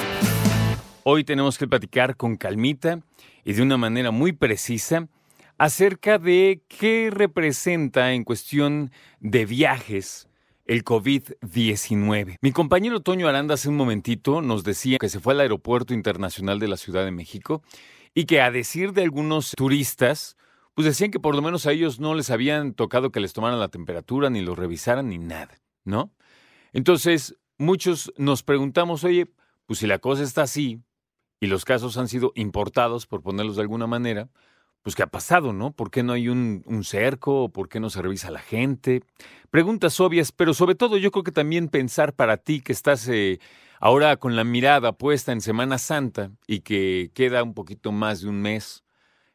Hoy 1.04 1.24
tenemos 1.24 1.58
que 1.58 1.68
platicar 1.68 2.16
con 2.16 2.38
calmita 2.38 3.00
y 3.44 3.54
de 3.54 3.64
una 3.64 3.78
manera 3.78 4.12
muy 4.12 4.34
precisa 4.34 5.08
acerca 5.58 6.20
de 6.20 6.62
qué 6.68 7.10
representa 7.12 8.14
en 8.14 8.24
cuestión 8.24 8.92
de 9.20 9.48
viajes 9.48 10.30
el 10.68 10.84
COVID-19. 10.84 12.36
Mi 12.40 12.52
compañero 12.52 13.00
Toño 13.00 13.28
Aranda 13.28 13.56
hace 13.56 13.70
un 13.70 13.76
momentito 13.76 14.44
nos 14.44 14.64
decía 14.64 15.00
que 15.00 15.10
se 15.10 15.20
fue 15.20 15.34
al 15.34 15.40
Aeropuerto 15.40 15.96
Internacional 15.96 16.60
de 16.60 16.68
la 16.68 16.78
Ciudad 16.78 17.06
de 17.06 17.12
México 17.12 17.64
y 18.14 18.26
que 18.26 18.42
a 18.42 18.52
decir 18.52 18.94
de 18.94 19.02
algunos 19.02 19.54
turistas, 19.58 20.38
pues 20.78 20.86
decían 20.86 21.10
que 21.10 21.20
por 21.20 21.36
lo 21.36 21.42
menos 21.42 21.66
a 21.66 21.72
ellos 21.72 22.00
no 22.00 22.14
les 22.14 22.30
habían 22.30 22.76
tocado 22.76 23.12
que 23.12 23.20
les 23.20 23.34
tomaran 23.34 23.60
la 23.60 23.70
temperatura, 23.70 24.30
ni 24.30 24.42
los 24.42 24.56
revisaran, 24.56 25.10
ni 25.10 25.18
nada, 25.18 25.60
¿no? 25.84 26.14
Entonces, 26.72 27.36
muchos 27.58 28.14
nos 28.16 28.44
preguntamos, 28.44 29.04
oye, 29.04 29.28
pues 29.66 29.80
si 29.80 29.88
la 29.88 29.98
cosa 29.98 30.22
está 30.22 30.44
así 30.44 30.84
y 31.40 31.48
los 31.48 31.66
casos 31.66 31.98
han 31.98 32.08
sido 32.08 32.32
importados, 32.36 33.08
por 33.08 33.24
ponerlos 33.24 33.56
de 33.56 33.64
alguna 33.64 33.88
manera, 33.88 34.30
pues 34.84 34.96
¿qué 34.96 35.02
ha 35.02 35.08
pasado, 35.08 35.52
no? 35.52 35.72
¿Por 35.72 35.90
qué 35.90 36.04
no 36.04 36.14
hay 36.14 36.30
un, 36.30 36.64
cerco? 36.84 37.50
¿Por 37.50 37.70
qué 37.70 37.80
no 37.80 37.90
se 37.90 38.04
revisa 38.04 38.30
la 38.30 38.42
gente? 38.42 39.02
Preguntas 39.50 40.00
obvias, 40.00 40.32
pero 40.32 40.54
sobre 40.54 40.76
todo 40.76 40.98
yo 40.98 41.10
creo 41.10 41.24
que 41.24 41.32
también 41.32 41.70
pensar 41.70 42.14
para 42.14 42.38
ti 42.38 42.62
que 42.62 42.74
estás 42.74 43.08
eh, 43.08 43.40
ahora 43.80 44.18
con 44.18 44.36
la 44.36 44.44
mirada 44.44 44.92
puesta 44.92 45.32
en 45.32 45.42
Semana 45.42 45.80
Santa 45.80 46.30
y 46.46 46.60
que 46.60 47.10
queda 47.16 47.42
un 47.42 47.56
poquito 47.56 47.92
más 47.92 48.22
de 48.22 48.30
un 48.30 48.44
mes 48.44 48.84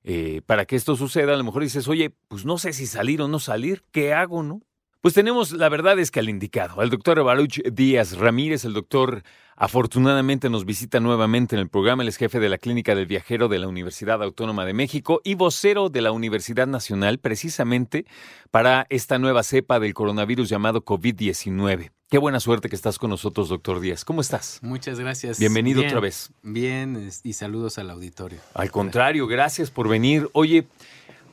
eh, 0.05 0.43
para 0.47 0.65
que 0.65 0.77
esto 0.77 0.97
suceda, 0.97 1.35
a 1.35 1.37
lo 1.37 1.45
mejor 1.45 1.63
dices, 1.63 1.89
oye, 1.89 2.11
pues 2.29 2.45
no 2.45 2.59
sé 2.59 2.73
si 2.73 2.87
salir 2.87 3.23
o 3.23 3.29
no 3.29 3.39
salir, 3.39 3.85
¿qué 3.93 4.13
hago, 4.15 4.43
no? 4.43 4.63
Pues 5.03 5.15
tenemos, 5.15 5.51
la 5.51 5.69
verdad 5.69 5.99
es 5.99 6.13
que 6.13 6.21
al 6.21 6.29
indicado, 6.29 6.81
al 6.81 6.89
doctor 6.89 7.25
Baruch 7.25 7.61
Díaz 7.73 8.17
Ramírez, 8.17 8.65
el 8.65 8.73
doctor 8.73 9.25
afortunadamente 9.57 10.49
nos 10.49 10.65
visita 10.65 11.01
nuevamente 11.01 11.57
en 11.57 11.61
el 11.61 11.69
programa, 11.69 12.05
él 12.05 12.09
es 12.09 12.17
jefe 12.17 12.39
de 12.39 12.49
la 12.49 12.57
Clínica 12.57 12.95
del 12.95 13.07
Viajero 13.07 13.49
de 13.49 13.59
la 13.59 13.67
Universidad 13.67 14.23
Autónoma 14.23 14.65
de 14.65 14.75
México 14.75 15.21
y 15.25 15.35
vocero 15.35 15.89
de 15.89 16.03
la 16.03 16.13
Universidad 16.13 16.69
Nacional 16.69 17.19
precisamente 17.19 18.07
para 18.53 18.87
esta 18.91 19.19
nueva 19.19 19.43
cepa 19.43 19.81
del 19.81 19.93
coronavirus 19.93 20.49
llamado 20.49 20.85
COVID-19. 20.85 21.91
Qué 22.13 22.19
buena 22.19 22.41
suerte 22.41 22.69
que 22.69 22.77
estás 22.77 22.99
con 22.99 23.09
nosotros, 23.09 23.49
doctor 23.49 23.81
Díaz. 23.81 24.05
¿Cómo 24.05 24.21
estás? 24.21 24.59
Muchas 24.61 25.01
gracias. 25.01 25.39
Bienvenido 25.39 25.81
otra 25.81 25.99
vez. 25.99 26.31
Bien, 26.43 27.11
y 27.25 27.33
saludos 27.33 27.79
al 27.79 27.89
auditorio. 27.89 28.39
Al 28.53 28.71
contrario, 28.71 29.27
gracias 29.27 29.71
por 29.71 29.89
venir. 29.89 30.29
Oye, 30.35 30.67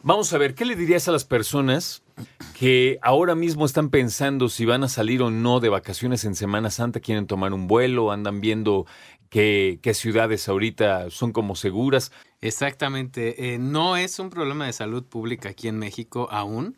Vamos 0.01 0.31
a 0.31 0.37
ver, 0.37 0.55
¿qué 0.55 0.63
le 0.63 0.77
dirías 0.77 1.09
a 1.09 1.11
las 1.11 1.25
personas 1.25 2.01
que 2.57 2.97
ahora 3.01 3.35
mismo 3.35 3.65
están 3.65 3.89
pensando 3.89 4.47
si 4.47 4.63
van 4.63 4.85
a 4.85 4.87
salir 4.87 5.21
o 5.21 5.29
no 5.29 5.59
de 5.59 5.67
vacaciones 5.67 6.23
en 6.23 6.35
Semana 6.35 6.71
Santa, 6.71 7.01
quieren 7.01 7.27
tomar 7.27 7.51
un 7.51 7.67
vuelo, 7.67 8.13
andan 8.13 8.39
viendo 8.39 8.85
qué, 9.29 9.77
ciudades 9.93 10.47
ahorita 10.47 11.09
son 11.09 11.33
como 11.33 11.57
seguras? 11.57 12.13
Exactamente, 12.39 13.53
eh, 13.53 13.59
no 13.59 13.97
es 13.97 14.17
un 14.19 14.29
problema 14.29 14.67
de 14.67 14.71
salud 14.71 15.03
pública 15.03 15.49
aquí 15.49 15.67
en 15.67 15.77
México 15.77 16.29
aún. 16.31 16.77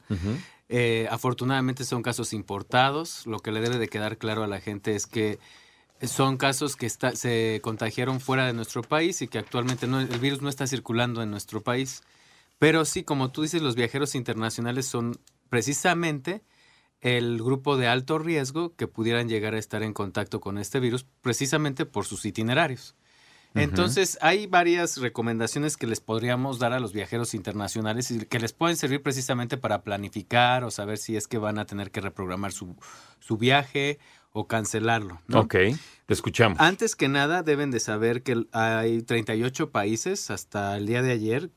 Eh, 0.74 1.06
afortunadamente 1.12 1.84
son 1.84 2.02
casos 2.02 2.32
importados. 2.32 3.28
Lo 3.28 3.40
que 3.40 3.52
le 3.52 3.60
debe 3.60 3.78
de 3.78 3.90
quedar 3.90 4.18
claro 4.18 4.44
a 4.44 4.48
la 4.48 4.62
gente 4.62 4.96
es 4.96 5.06
que 5.06 5.38
son 6.02 6.38
casos 6.38 6.78
que 6.78 6.90
se 6.90 7.60
contagiaron 7.62 8.22
fuera 8.22 8.48
de 8.48 8.54
nuestro 8.54 8.82
país 8.82 9.22
y 9.22 9.28
que 9.28 9.38
actualmente 9.38 9.86
no, 9.86 10.00
el 10.00 10.20
virus 10.20 10.42
no 10.42 10.48
está 10.48 10.66
circulando 10.68 11.22
en 11.22 11.30
nuestro 11.30 11.62
país. 11.62 12.04
Pero 12.58 12.86
sí, 12.86 13.04
como 13.04 13.32
tú 13.32 13.42
dices, 13.42 13.62
los 13.62 13.76
viajeros 13.76 14.16
internacionales 14.16 14.86
son 14.86 15.20
precisamente 15.50 16.42
el 17.02 17.40
grupo 17.44 17.76
de 17.76 17.88
alto 17.88 18.18
riesgo 18.18 18.74
que 18.78 18.88
pudieran 18.88 19.28
llegar 19.28 19.56
a 19.56 19.60
estar 19.60 19.84
en 19.84 19.94
contacto 19.94 20.40
con 20.40 20.58
este 20.58 20.80
virus 20.80 21.06
precisamente 21.22 21.86
por 21.86 22.06
sus 22.06 22.24
itinerarios. 22.24 22.96
Entonces, 23.54 24.18
hay 24.22 24.48
varias 24.48 24.98
recomendaciones 24.98 25.76
que 25.76 25.88
les 25.88 26.00
podríamos 26.00 26.60
dar 26.60 26.74
a 26.74 26.80
los 26.80 26.94
viajeros 26.94 27.34
internacionales 27.34 28.10
y 28.12 28.26
que 28.26 28.40
les 28.40 28.54
pueden 28.54 28.78
servir 28.78 29.02
precisamente 29.02 29.58
para 29.58 29.82
planificar 29.82 30.64
o 30.64 30.72
saber 30.72 30.98
si 30.98 31.18
es 31.18 31.28
que 31.28 31.38
van 31.38 31.60
a 31.60 31.66
tener 31.66 31.92
que 31.92 32.02
reprogramar 32.02 32.54
su, 32.54 32.76
su 33.20 33.38
viaje 33.38 34.00
o 34.32 34.48
cancelarlo. 34.48 35.22
Ok, 35.34 35.56
te 36.06 36.14
escuchamos. 36.14 36.60
Antes 36.60 36.96
que 36.96 37.10
nada, 37.10 37.44
deben 37.44 37.72
de 37.72 37.80
saber 37.80 38.24
que 38.24 38.46
hay 38.54 39.02
38 39.02 39.72
países 39.72 40.32
hasta 40.32 40.78
el 40.78 40.86
día 40.86 41.02
de 41.02 41.12
ayer 41.12 41.50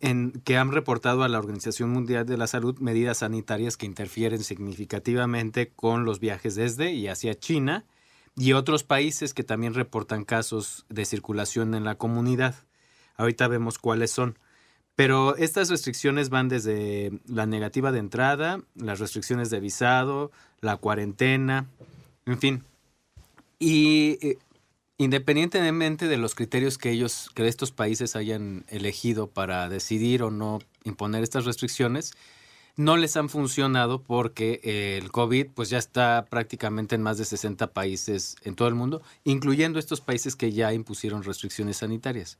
en, 0.00 0.32
que 0.44 0.56
han 0.56 0.72
reportado 0.72 1.22
a 1.22 1.28
la 1.28 1.38
Organización 1.38 1.90
Mundial 1.90 2.26
de 2.26 2.36
la 2.36 2.48
Salud 2.48 2.78
medidas 2.80 3.18
sanitarias 3.18 3.76
que 3.76 3.86
interfieren 3.86 4.42
significativamente 4.42 5.70
con 5.70 6.04
los 6.04 6.18
viajes 6.18 6.56
desde 6.56 6.92
y 6.92 7.06
hacia 7.06 7.38
China 7.38 7.84
y 8.36 8.52
otros 8.52 8.84
países 8.84 9.34
que 9.34 9.44
también 9.44 9.74
reportan 9.74 10.24
casos 10.24 10.86
de 10.88 11.04
circulación 11.04 11.74
en 11.74 11.84
la 11.84 11.96
comunidad. 11.96 12.54
Ahorita 13.16 13.48
vemos 13.48 13.78
cuáles 13.78 14.10
son. 14.10 14.38
Pero 14.94 15.36
estas 15.36 15.70
restricciones 15.70 16.28
van 16.28 16.48
desde 16.48 17.12
la 17.26 17.46
negativa 17.46 17.92
de 17.92 17.98
entrada, 17.98 18.60
las 18.74 18.98
restricciones 18.98 19.48
de 19.50 19.60
visado, 19.60 20.30
la 20.60 20.76
cuarentena, 20.76 21.66
en 22.26 22.38
fin. 22.38 22.64
Y 23.58 24.18
eh, 24.20 24.38
Independientemente 25.02 26.06
de 26.06 26.16
los 26.16 26.36
criterios 26.36 26.78
que 26.78 26.90
ellos, 26.90 27.28
que 27.34 27.48
estos 27.48 27.72
países 27.72 28.14
hayan 28.14 28.64
elegido 28.68 29.26
para 29.26 29.68
decidir 29.68 30.22
o 30.22 30.30
no 30.30 30.60
imponer 30.84 31.24
estas 31.24 31.44
restricciones, 31.44 32.12
no 32.76 32.96
les 32.96 33.16
han 33.16 33.28
funcionado 33.28 34.02
porque 34.02 34.60
el 34.98 35.10
COVID 35.10 35.48
pues 35.54 35.68
ya 35.70 35.78
está 35.78 36.26
prácticamente 36.30 36.94
en 36.94 37.02
más 37.02 37.18
de 37.18 37.24
60 37.24 37.72
países 37.72 38.36
en 38.42 38.54
todo 38.54 38.68
el 38.68 38.74
mundo, 38.74 39.02
incluyendo 39.24 39.78
estos 39.78 40.00
países 40.00 40.36
que 40.36 40.52
ya 40.52 40.72
impusieron 40.72 41.22
restricciones 41.22 41.78
sanitarias. 41.78 42.38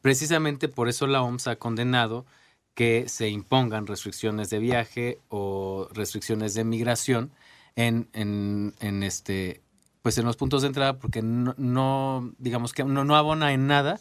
Precisamente 0.00 0.68
por 0.68 0.88
eso 0.88 1.06
la 1.06 1.22
OMS 1.22 1.46
ha 1.46 1.56
condenado 1.56 2.26
que 2.74 3.08
se 3.08 3.28
impongan 3.28 3.86
restricciones 3.86 4.50
de 4.50 4.60
viaje 4.60 5.18
o 5.28 5.88
restricciones 5.92 6.54
de 6.54 6.62
migración 6.64 7.32
en, 7.74 8.08
en, 8.12 8.74
en 8.80 9.02
este, 9.02 9.62
pues 10.02 10.16
en 10.18 10.24
los 10.24 10.36
puntos 10.36 10.62
de 10.62 10.68
entrada 10.68 10.98
porque 10.98 11.20
no, 11.22 12.32
digamos 12.38 12.72
que 12.72 12.84
no, 12.84 13.04
no, 13.04 13.16
abona 13.16 13.52
en 13.52 13.66
nada 13.66 14.00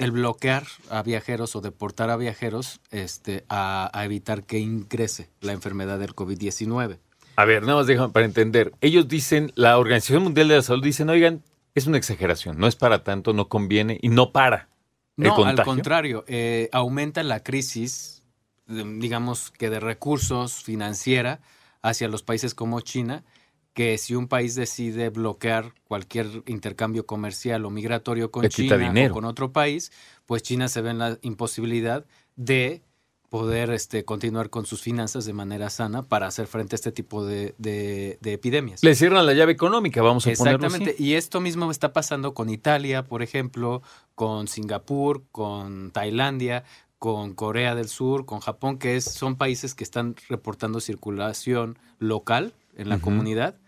el 0.00 0.10
bloquear 0.12 0.64
a 0.88 1.02
viajeros 1.02 1.54
o 1.54 1.60
deportar 1.60 2.10
a 2.10 2.16
viajeros 2.16 2.80
este, 2.90 3.44
a, 3.48 3.90
evitar 4.02 4.44
que 4.44 4.58
ingrese 4.58 5.28
la 5.40 5.52
enfermedad 5.52 5.98
del 5.98 6.14
COVID-19. 6.14 6.98
A 7.36 7.44
ver, 7.44 7.62
nada 7.62 7.76
más 7.76 7.86
déjame 7.86 8.12
para 8.12 8.26
entender. 8.26 8.72
Ellos 8.80 9.08
dicen, 9.08 9.52
la 9.54 9.78
Organización 9.78 10.22
Mundial 10.22 10.48
de 10.48 10.56
la 10.56 10.62
Salud 10.62 10.82
dicen, 10.82 11.10
oigan, 11.10 11.42
es 11.74 11.86
una 11.86 11.98
exageración, 11.98 12.58
no 12.58 12.66
es 12.66 12.76
para 12.76 13.04
tanto, 13.04 13.32
no 13.32 13.48
conviene 13.48 13.98
y 14.00 14.08
no 14.08 14.32
para. 14.32 14.68
no, 15.16 15.44
al 15.44 15.62
contrario, 15.62 16.24
eh, 16.26 16.68
aumenta 16.72 17.22
la 17.22 17.42
crisis, 17.42 18.22
digamos 18.66 19.50
que 19.50 19.68
de 19.68 19.80
recursos 19.80 20.62
financiera 20.62 21.40
hacia 21.82 22.08
los 22.08 22.22
países 22.22 22.54
como 22.54 22.80
China 22.80 23.22
que 23.72 23.98
si 23.98 24.14
un 24.14 24.28
país 24.28 24.54
decide 24.54 25.10
bloquear 25.10 25.74
cualquier 25.84 26.42
intercambio 26.46 27.06
comercial 27.06 27.64
o 27.64 27.70
migratorio 27.70 28.30
con 28.30 28.48
China 28.48 29.06
o 29.08 29.12
con 29.12 29.24
otro 29.24 29.52
país, 29.52 29.92
pues 30.26 30.42
China 30.42 30.68
se 30.68 30.80
ve 30.80 30.90
en 30.90 30.98
la 30.98 31.18
imposibilidad 31.22 32.04
de 32.36 32.82
poder 33.30 33.70
este, 33.70 34.04
continuar 34.04 34.50
con 34.50 34.66
sus 34.66 34.82
finanzas 34.82 35.24
de 35.24 35.32
manera 35.32 35.70
sana 35.70 36.02
para 36.02 36.26
hacer 36.26 36.48
frente 36.48 36.74
a 36.74 36.76
este 36.76 36.90
tipo 36.90 37.24
de, 37.24 37.54
epidemias. 38.24 38.82
Le 38.82 38.94
cierran 38.96 39.24
la 39.24 39.34
llave 39.34 39.52
económica, 39.52 40.02
vamos 40.02 40.26
a 40.26 40.32
ponerlo 40.32 40.66
Exactamente, 40.66 41.00
y 41.00 41.14
esto 41.14 41.40
mismo 41.40 41.70
está 41.70 41.92
pasando 41.92 42.34
con 42.34 42.50
Italia, 42.50 43.04
por 43.04 43.22
ejemplo, 43.22 43.82
con 44.16 44.48
Singapur, 44.48 45.22
con 45.30 45.92
Tailandia, 45.92 46.64
con 46.98 47.32
Corea 47.34 47.76
del 47.76 47.88
Sur, 47.88 48.26
con 48.26 48.40
Japón, 48.40 48.78
que 48.78 48.96
es, 48.96 49.04
son 49.04 49.36
países 49.36 49.76
que 49.76 49.84
están 49.84 50.16
reportando 50.28 50.80
circulación 50.80 51.78
local 52.00 52.52
en 52.76 52.88
la 52.88 52.98
comunidad 52.98 53.59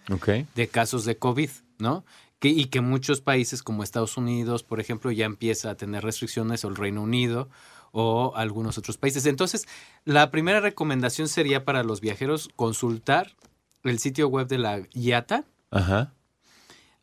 de 0.55 0.69
casos 0.69 1.05
de 1.05 1.17
COVID, 1.17 1.51
¿no? 1.79 2.05
Que, 2.39 2.49
y 2.49 2.67
que 2.67 2.81
muchos 2.81 3.21
países 3.21 3.63
como 3.63 3.83
Estados 3.83 4.17
Unidos, 4.17 4.63
por 4.63 4.81
ejemplo, 4.81 5.11
ya 5.13 5.27
empieza 5.27 5.71
a 5.71 5.77
tener 5.77 6.03
restricciones, 6.03 6.65
o 6.65 6.69
el 6.69 6.77
Reino 6.77 7.03
Unido, 7.03 7.49
o 7.93 8.33
algunos 8.35 8.79
otros 8.79 8.97
países. 8.97 9.27
Entonces, 9.27 9.69
la 10.05 10.31
primera 10.31 10.61
recomendación 10.61 11.29
sería 11.29 11.65
para 11.65 11.85
los 11.85 12.01
viajeros 12.01 12.49
consultar 12.57 13.37
el 13.85 13.99
sitio 13.99 14.29
web 14.29 14.49
de 14.49 14.59
la 14.59 14.83
IATA. 14.93 15.45
Ajá. 15.71 16.13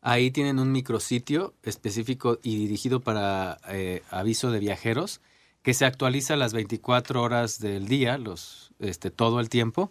Ahí 0.02 0.30
tienen 0.30 0.58
un 0.58 0.72
micrositio 0.72 1.54
específico 1.62 2.38
y 2.42 2.56
dirigido 2.56 3.00
para 3.00 3.58
eh, 3.68 4.02
aviso 4.10 4.50
de 4.50 4.58
viajeros 4.58 5.20
que 5.62 5.74
se 5.74 5.84
actualiza 5.84 6.36
las 6.36 6.54
24 6.54 7.22
horas 7.22 7.60
del 7.60 7.86
día, 7.86 8.16
los, 8.16 8.72
este, 8.78 9.10
todo 9.10 9.40
el 9.40 9.50
tiempo 9.50 9.90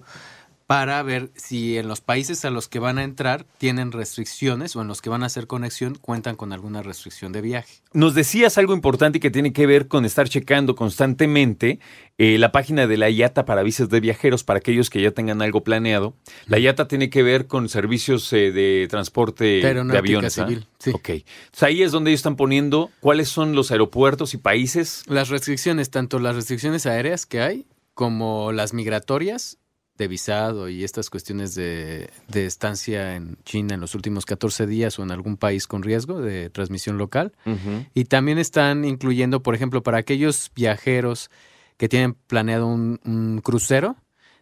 para 0.70 1.02
ver 1.02 1.32
si 1.34 1.80
en 1.80 1.88
los 1.88 2.00
países 2.00 2.46
a 2.46 2.52
los 2.52 2.68
que 2.68 2.78
van 2.78 3.00
a 3.00 3.04
entrar 3.04 3.44
tienen 3.58 3.92
restricciones 3.92 4.76
o 4.76 4.84
en 4.84 4.88
los 4.88 5.02
que 5.02 5.10
van 5.10 5.24
a 5.24 5.26
hacer 5.26 5.48
conexión 5.48 5.96
cuentan 5.96 6.36
con 6.36 6.54
alguna 6.54 6.84
restricción 6.84 7.32
de 7.32 7.42
viaje. 7.42 7.82
Nos 7.92 8.14
decías 8.14 8.60
algo 8.60 8.76
importante 8.76 9.18
y 9.18 9.20
que 9.20 9.32
tiene 9.32 9.52
que 9.52 9.66
ver 9.66 9.88
con 9.88 10.06
estar 10.06 10.30
checando 10.30 10.76
constantemente 10.76 11.80
eh, 12.20 12.38
la 12.38 12.52
página 12.52 12.86
de 12.86 12.98
la 12.98 13.10
IATA 13.10 13.46
para 13.46 13.64
visas 13.64 13.90
de 13.90 14.00
viajeros 14.00 14.44
para 14.44 14.60
aquellos 14.60 14.92
que 14.92 15.02
ya 15.02 15.10
tengan 15.10 15.42
algo 15.42 15.64
planeado. 15.64 16.14
La 16.46 16.60
IATA 16.60 16.88
tiene 16.88 17.10
que 17.10 17.24
ver 17.24 17.48
con 17.48 17.68
servicios 17.68 18.32
eh, 18.32 18.52
de 18.52 18.86
transporte 18.92 19.46
de 19.46 19.98
aviones. 19.98 20.38
¿ah? 20.38 20.46
Civil, 20.46 20.68
sí. 20.78 20.92
Ok. 20.92 21.10
Entonces 21.10 21.64
ahí 21.64 21.82
es 21.82 21.92
donde 21.92 22.12
ellos 22.12 22.20
están 22.20 22.36
poniendo 22.36 22.92
cuáles 23.00 23.28
son 23.28 23.56
los 23.56 23.72
aeropuertos 23.72 24.36
y 24.36 24.38
países. 24.38 25.02
Las 25.08 25.30
restricciones, 25.30 25.90
tanto 25.90 26.20
las 26.20 26.36
restricciones 26.36 26.86
aéreas 26.86 27.26
que 27.26 27.42
hay 27.42 27.66
como 27.96 28.52
las 28.52 28.76
migratorias 28.76 29.58
de 30.00 30.08
visado 30.08 30.70
y 30.70 30.84
estas 30.84 31.10
cuestiones 31.12 31.54
de, 31.54 32.10
de, 32.28 32.46
estancia 32.46 33.16
en 33.16 33.38
China 33.44 33.76
en 33.76 33.82
los 33.82 33.94
últimos 33.94 34.26
14 34.26 34.66
días 34.66 34.98
o 34.98 35.04
en 35.04 35.12
algún 35.12 35.38
país 35.38 35.68
con 35.68 35.84
riesgo 35.84 36.22
de 36.22 36.50
transmisión 36.50 36.98
local. 36.98 37.34
Y 37.94 38.06
también 38.06 38.40
están 38.40 38.86
incluyendo, 38.86 39.44
por 39.44 39.54
ejemplo, 39.54 39.84
para 39.84 39.98
aquellos 40.00 40.52
viajeros 40.56 41.30
que 41.78 41.88
tienen 41.90 42.14
planeado 42.14 42.66
un, 42.68 43.00
un 43.06 43.42
crucero, 43.42 43.98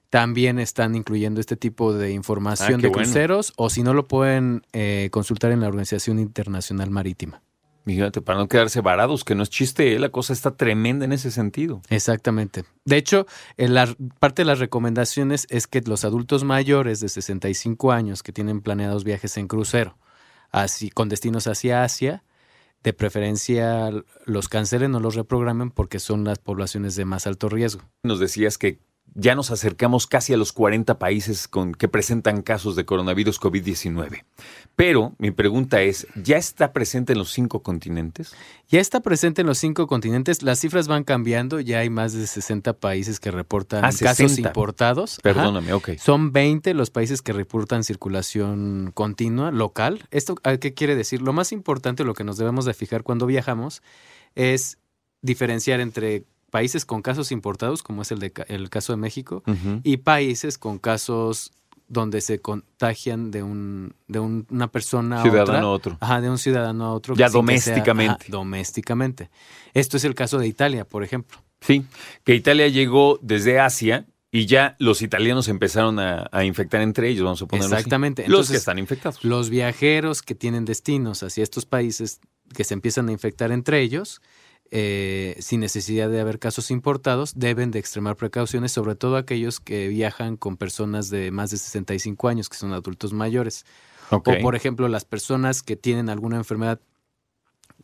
también 0.10 0.60
están 0.60 0.96
incluyendo 0.96 1.42
este 1.42 1.58
tipo 1.58 1.92
de 1.94 2.12
información 2.12 2.76
Ah, 2.80 2.82
de 2.82 2.88
bueno. 2.88 3.04
cruceros 3.04 3.52
o 3.58 3.70
si 3.70 3.84
no 3.84 3.94
lo 3.94 4.08
pueden 4.08 4.62
eh, 4.74 5.10
consultar 5.12 5.52
en 5.52 5.60
la 5.60 5.68
Organización 5.68 6.20
Internacional 6.20 6.90
Marítima. 6.92 7.42
Fíjate, 7.88 8.22
para 8.22 8.38
no 8.38 8.50
quedarse 8.50 8.82
varados, 8.82 9.24
que 9.24 9.34
no 9.34 9.44
es 9.44 9.50
chiste, 9.50 9.96
¿eh? 9.96 10.00
la 10.00 10.10
cosa 10.10 10.34
está 10.34 10.58
tremenda 10.58 11.06
en 11.06 11.14
ese 11.14 11.32
sentido. 11.32 11.82
Exactamente. 11.88 12.66
De 12.84 12.98
hecho, 12.98 13.28
en 13.56 13.74
la, 13.74 13.88
parte 14.20 14.42
de 14.42 14.46
las 14.46 14.60
recomendaciones 14.60 15.48
es 15.50 15.68
que 15.68 15.80
los 15.80 16.04
adultos 16.04 16.44
mayores 16.44 17.00
de 17.00 17.08
65 17.08 17.94
años 17.94 18.24
que 18.24 18.34
tienen 18.34 18.60
planeados 18.60 19.06
viajes 19.06 19.38
en 19.38 19.48
crucero, 19.48 19.98
así, 20.52 20.90
con 20.90 21.08
destinos 21.08 21.48
hacia 21.48 21.86
Asia, 21.86 22.26
de 22.84 22.92
preferencia 22.92 23.90
los 24.26 24.50
cancelen 24.50 24.94
o 24.94 25.00
los 25.00 25.16
reprogramen 25.16 25.72
porque 25.72 26.00
son 26.00 26.26
las 26.26 26.40
poblaciones 26.40 26.98
de 26.98 27.06
más 27.06 27.26
alto 27.26 27.48
riesgo. 27.48 27.84
Nos 28.04 28.20
decías 28.20 28.58
que 28.58 28.82
ya 29.20 29.34
nos 29.34 29.50
acercamos 29.50 30.06
casi 30.06 30.34
a 30.34 30.38
los 30.38 30.54
40 30.54 31.00
países 31.00 31.48
con, 31.48 31.74
que 31.74 31.88
presentan 31.88 32.44
casos 32.44 32.76
de 32.76 32.86
coronavirus 32.86 33.42
COVID-19. 33.42 34.24
Pero 34.76 35.16
mi 35.18 35.32
pregunta 35.32 35.82
es, 35.82 36.06
¿ya 36.16 36.38
está 36.38 36.72
presente 36.72 37.14
en 37.14 37.20
los 37.20 37.32
cinco 37.32 37.64
continentes? 37.64 38.36
Ya 38.70 38.80
está 38.80 39.00
presente 39.00 39.42
en 39.42 39.48
los 39.48 39.58
cinco 39.58 39.88
continentes, 39.88 40.44
las 40.44 40.60
cifras 40.60 40.88
van 40.88 41.04
cambiando, 41.04 41.60
ya 41.60 41.80
hay 41.80 41.90
más 41.90 42.14
de 42.14 42.28
60 42.28 42.74
países 42.74 43.20
que 43.20 43.32
reportan 43.32 43.84
Ah, 43.84 43.90
casos 43.90 44.18
60. 44.30 44.50
importados. 44.50 45.14
Ajá. 45.14 45.22
Perdóname, 45.24 45.74
ok. 45.74 45.90
Son 45.98 46.32
20 46.32 46.76
los 46.76 46.92
países 46.92 47.24
que 47.24 47.34
reportan 47.34 47.84
circulación 47.84 48.92
continua 48.94 49.50
local. 49.50 50.08
¿Esto 50.12 50.36
qué 50.36 50.76
quiere 50.76 50.96
decir? 50.96 51.24
Lo 51.24 51.34
más 51.34 51.52
importante, 51.52 52.04
lo 52.04 52.14
que 52.14 52.24
nos 52.24 52.38
debemos 52.38 52.66
de 52.66 52.76
fijar 52.76 53.02
cuando 53.02 53.26
viajamos, 53.26 53.82
es 54.36 54.78
diferenciar 55.24 55.80
entre 55.80 56.24
países 56.58 56.86
con 56.86 57.02
casos 57.02 57.32
importados, 57.32 57.84
como 57.84 58.02
es 58.02 58.12
el, 58.12 58.20
de, 58.20 58.32
el 58.48 58.70
caso 58.70 58.94
de 58.94 58.98
México, 58.98 59.44
y 59.84 59.98
países 59.98 60.58
con 60.58 60.80
casos 60.80 61.52
donde 61.90 62.20
se 62.22 62.40
contagian 62.40 63.32
de, 63.32 63.44
un, 63.44 63.94
de 64.08 64.20
un- 64.20 64.46
una 64.50 64.68
persona 64.70 65.20
a 65.20 65.22
Ciudadano 65.24 65.72
otra. 65.72 65.94
otro. 65.94 65.98
Ajá, 66.02 66.20
de 66.22 66.30
un 66.30 66.38
ciudadano 66.38 66.86
a 66.86 66.92
otro. 66.94 67.16
Ya 67.16 67.26
que 67.28 67.32
sea- 67.32 67.38
domésticamente. 67.40 68.24
ajá, 68.26 68.32
domésticamente. 68.32 69.30
Esto 69.74 69.96
es 69.98 70.04
el 70.04 70.14
caso 70.16 70.38
de 70.38 70.48
Italia, 70.48 70.84
por 70.86 71.04
ejemplo. 71.04 71.38
Sí, 71.62 71.86
que 72.26 72.36
Italia 72.36 72.68
llegó 72.68 73.20
desde 73.22 73.60
Asia 73.60 74.06
y 74.32 74.46
ya 74.48 74.76
los 74.80 75.02
italianos 75.02 75.48
empezaron 75.48 75.98
a, 76.00 76.28
a 76.32 76.44
infectar 76.44 76.82
entre 76.82 77.08
ellos, 77.10 77.24
vamos 77.24 77.42
a 77.42 77.46
ponerlo 77.46 77.68
así. 77.68 77.76
Exactamente. 77.82 78.24
Los 78.24 78.30
Entonces, 78.30 78.52
que 78.52 78.58
están 78.58 78.80
infectados. 78.80 79.24
Los 79.24 79.50
viajeros 79.50 80.22
que 80.22 80.36
tienen 80.36 80.66
destinos 80.66 81.24
hacia 81.24 81.44
estos 81.44 81.66
países 81.66 82.20
que 82.54 82.64
se 82.66 82.74
empiezan 82.74 83.08
a 83.10 83.12
infectar 83.14 83.52
entre 83.52 83.82
ellos, 83.82 84.22
eh, 84.72 85.36
sin 85.40 85.60
necesidad 85.60 86.10
de 86.10 86.20
haber 86.20 86.40
casos 86.40 86.72
importados, 86.72 87.34
deben 87.36 87.72
de 87.72 87.80
extremar 87.80 88.16
precauciones, 88.16 88.72
sobre 88.72 88.96
todo 88.96 89.18
aquellos 89.18 89.60
que 89.60 89.88
viajan 89.88 90.38
con 90.38 90.58
personas 90.58 91.10
de 91.10 91.32
más 91.32 91.52
de 91.52 91.58
65 91.58 92.28
años, 92.28 92.50
que 92.50 92.58
son 92.58 92.74
adultos 92.74 93.14
mayores. 93.14 93.66
O, 94.10 94.22
por 94.22 94.56
ejemplo, 94.56 94.88
las 94.88 95.06
personas 95.06 95.64
que 95.64 95.76
tienen 95.76 96.10
alguna 96.10 96.38
enfermedad, 96.38 96.80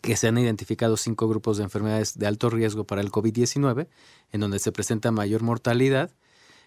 que 0.02 0.16
se 0.16 0.28
han 0.28 0.38
identificado 0.38 0.98
cinco 0.98 1.28
grupos 1.28 1.58
de 1.58 1.64
enfermedades 1.64 2.18
de 2.18 2.28
alto 2.28 2.50
riesgo 2.50 2.86
para 2.86 3.02
el 3.02 3.12
COVID-19, 3.12 3.88
en 4.32 4.40
donde 4.40 4.60
se 4.60 4.72
presenta 4.72 5.12
mayor 5.12 5.44
mortalidad, 5.44 6.12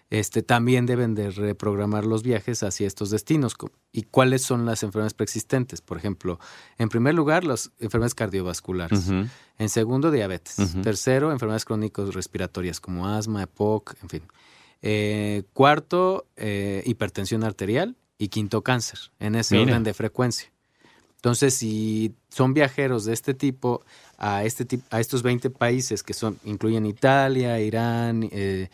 este, 0.09 0.41
también 0.41 0.85
deben 0.85 1.15
de 1.15 1.31
reprogramar 1.31 2.05
los 2.05 2.23
viajes 2.23 2.63
hacia 2.63 2.87
estos 2.87 3.09
destinos. 3.09 3.55
¿Y 3.91 4.03
cuáles 4.03 4.41
son 4.41 4.65
las 4.65 4.83
enfermedades 4.83 5.13
preexistentes? 5.13 5.81
Por 5.81 5.97
ejemplo, 5.97 6.39
en 6.77 6.89
primer 6.89 7.13
lugar, 7.13 7.43
las 7.43 7.71
enfermedades 7.79 8.15
cardiovasculares. 8.15 9.09
En 9.57 9.69
segundo, 9.69 10.11
diabetes. 10.11 10.59
Ujú. 10.59 10.81
Tercero, 10.81 11.31
enfermedades 11.31 11.65
crónicos 11.65 12.13
respiratorias 12.13 12.79
como 12.79 13.07
asma, 13.07 13.43
EPOC, 13.43 13.95
en 14.01 14.09
fin. 14.09 14.23
Eh, 14.81 15.43
cuarto, 15.53 16.27
eh, 16.35 16.83
hipertensión 16.85 17.43
arterial. 17.43 17.95
Y 18.19 18.29
quinto, 18.29 18.63
cáncer, 18.63 18.97
en 19.19 19.35
ese 19.35 19.55
Mira. 19.55 19.73
orden 19.73 19.83
de 19.83 19.93
frecuencia. 19.93 20.51
Entonces, 21.17 21.53
si 21.53 22.15
son 22.29 22.53
viajeros 22.53 23.05
de 23.05 23.13
este 23.13 23.33
tipo 23.33 23.83
a, 24.17 24.43
este 24.43 24.65
a 24.89 24.99
estos 24.99 25.21
20 25.21 25.49
países 25.49 26.01
que 26.01 26.13
son 26.13 26.39
incluyen 26.43 26.85
Italia, 26.85 27.59
Irán, 27.59 28.27
eh, 28.31 28.69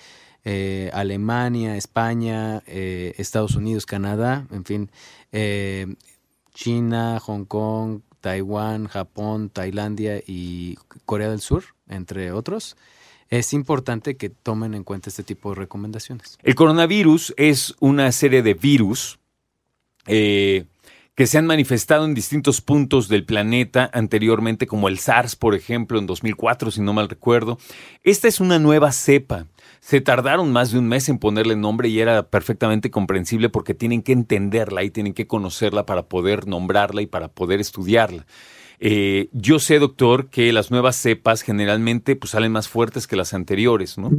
eh, 0.45 0.90
Alemania, 0.94 1.78
España, 1.78 2.63
eh, 2.68 3.13
Estados 3.18 3.56
Unidos, 3.56 3.86
Canadá, 3.86 4.45
en 4.51 4.66
fin, 4.66 4.92
eh, 5.31 5.95
China, 6.54 7.19
Hong 7.19 7.45
Kong, 7.45 8.01
Taiwán, 8.22 8.88
Japón, 8.88 9.50
Tailandia 9.50 10.22
y 10.25 10.78
Corea 11.06 11.30
del 11.30 11.42
Sur, 11.42 11.63
entre 11.88 12.31
otros, 12.31 12.78
es 13.30 13.54
importante 13.54 14.16
que 14.16 14.30
tomen 14.30 14.74
en 14.74 14.84
cuenta 14.84 15.10
este 15.10 15.24
tipo 15.24 15.50
de 15.50 15.56
recomendaciones. 15.56 16.38
El 16.44 16.56
coronavirus 16.56 17.34
es 17.36 17.75
una 17.80 18.12
serie 18.12 18.44
de 18.44 18.54
virus 18.54 19.19
eh, 20.06 20.66
que 21.15 21.27
se 21.27 21.38
han 21.38 21.45
manifestado 21.45 22.06
en 22.06 22.15
distintos 22.15 22.62
puntos 22.62 23.07
del 23.07 23.25
planeta 23.25 23.89
anteriormente, 23.94 24.65
como 24.65 24.88
el 24.88 24.98
SARS, 24.98 25.36
por 25.36 25.54
ejemplo, 25.54 26.00
en 26.00 26.07
2004, 26.07 26.71
si 26.71 26.81
no 26.81 26.94
mal 26.94 27.07
recuerdo. 27.07 27.60
Esta 28.04 28.27
es 28.27 28.39
una 28.39 28.57
nueva 28.57 28.92
cepa. 28.92 29.45
Se 29.80 30.01
tardaron 30.01 30.51
más 30.51 30.71
de 30.71 30.80
un 30.80 30.88
mes 30.88 31.10
en 31.10 31.19
ponerle 31.19 31.56
nombre 31.56 31.89
y 31.89 32.00
era 32.00 32.30
perfectamente 32.30 32.89
comprensible 32.89 33.50
porque 33.50 33.75
tienen 33.75 34.01
que 34.01 34.13
entenderla 34.13 34.83
y 34.83 34.89
tienen 34.89 35.13
que 35.13 35.27
conocerla 35.27 35.86
para 35.86 36.07
poder 36.07 36.48
nombrarla 36.48 37.01
y 37.01 37.06
para 37.06 37.27
poder 37.27 37.59
estudiarla. 37.59 38.25
Eh, 38.85 39.30
yo 39.31 39.59
sé, 39.59 39.80
doctor, 39.80 40.30
que 40.30 40.51
las 40.51 40.69
nuevas 40.69 40.97
cepas 40.97 41.41
generalmente 41.41 42.18
pues, 42.18 42.31
salen 42.31 42.51
más 42.51 42.68
fuertes 42.68 43.07
que 43.07 43.15
las 43.15 43.33
anteriores, 43.33 43.97
¿no? 43.97 44.12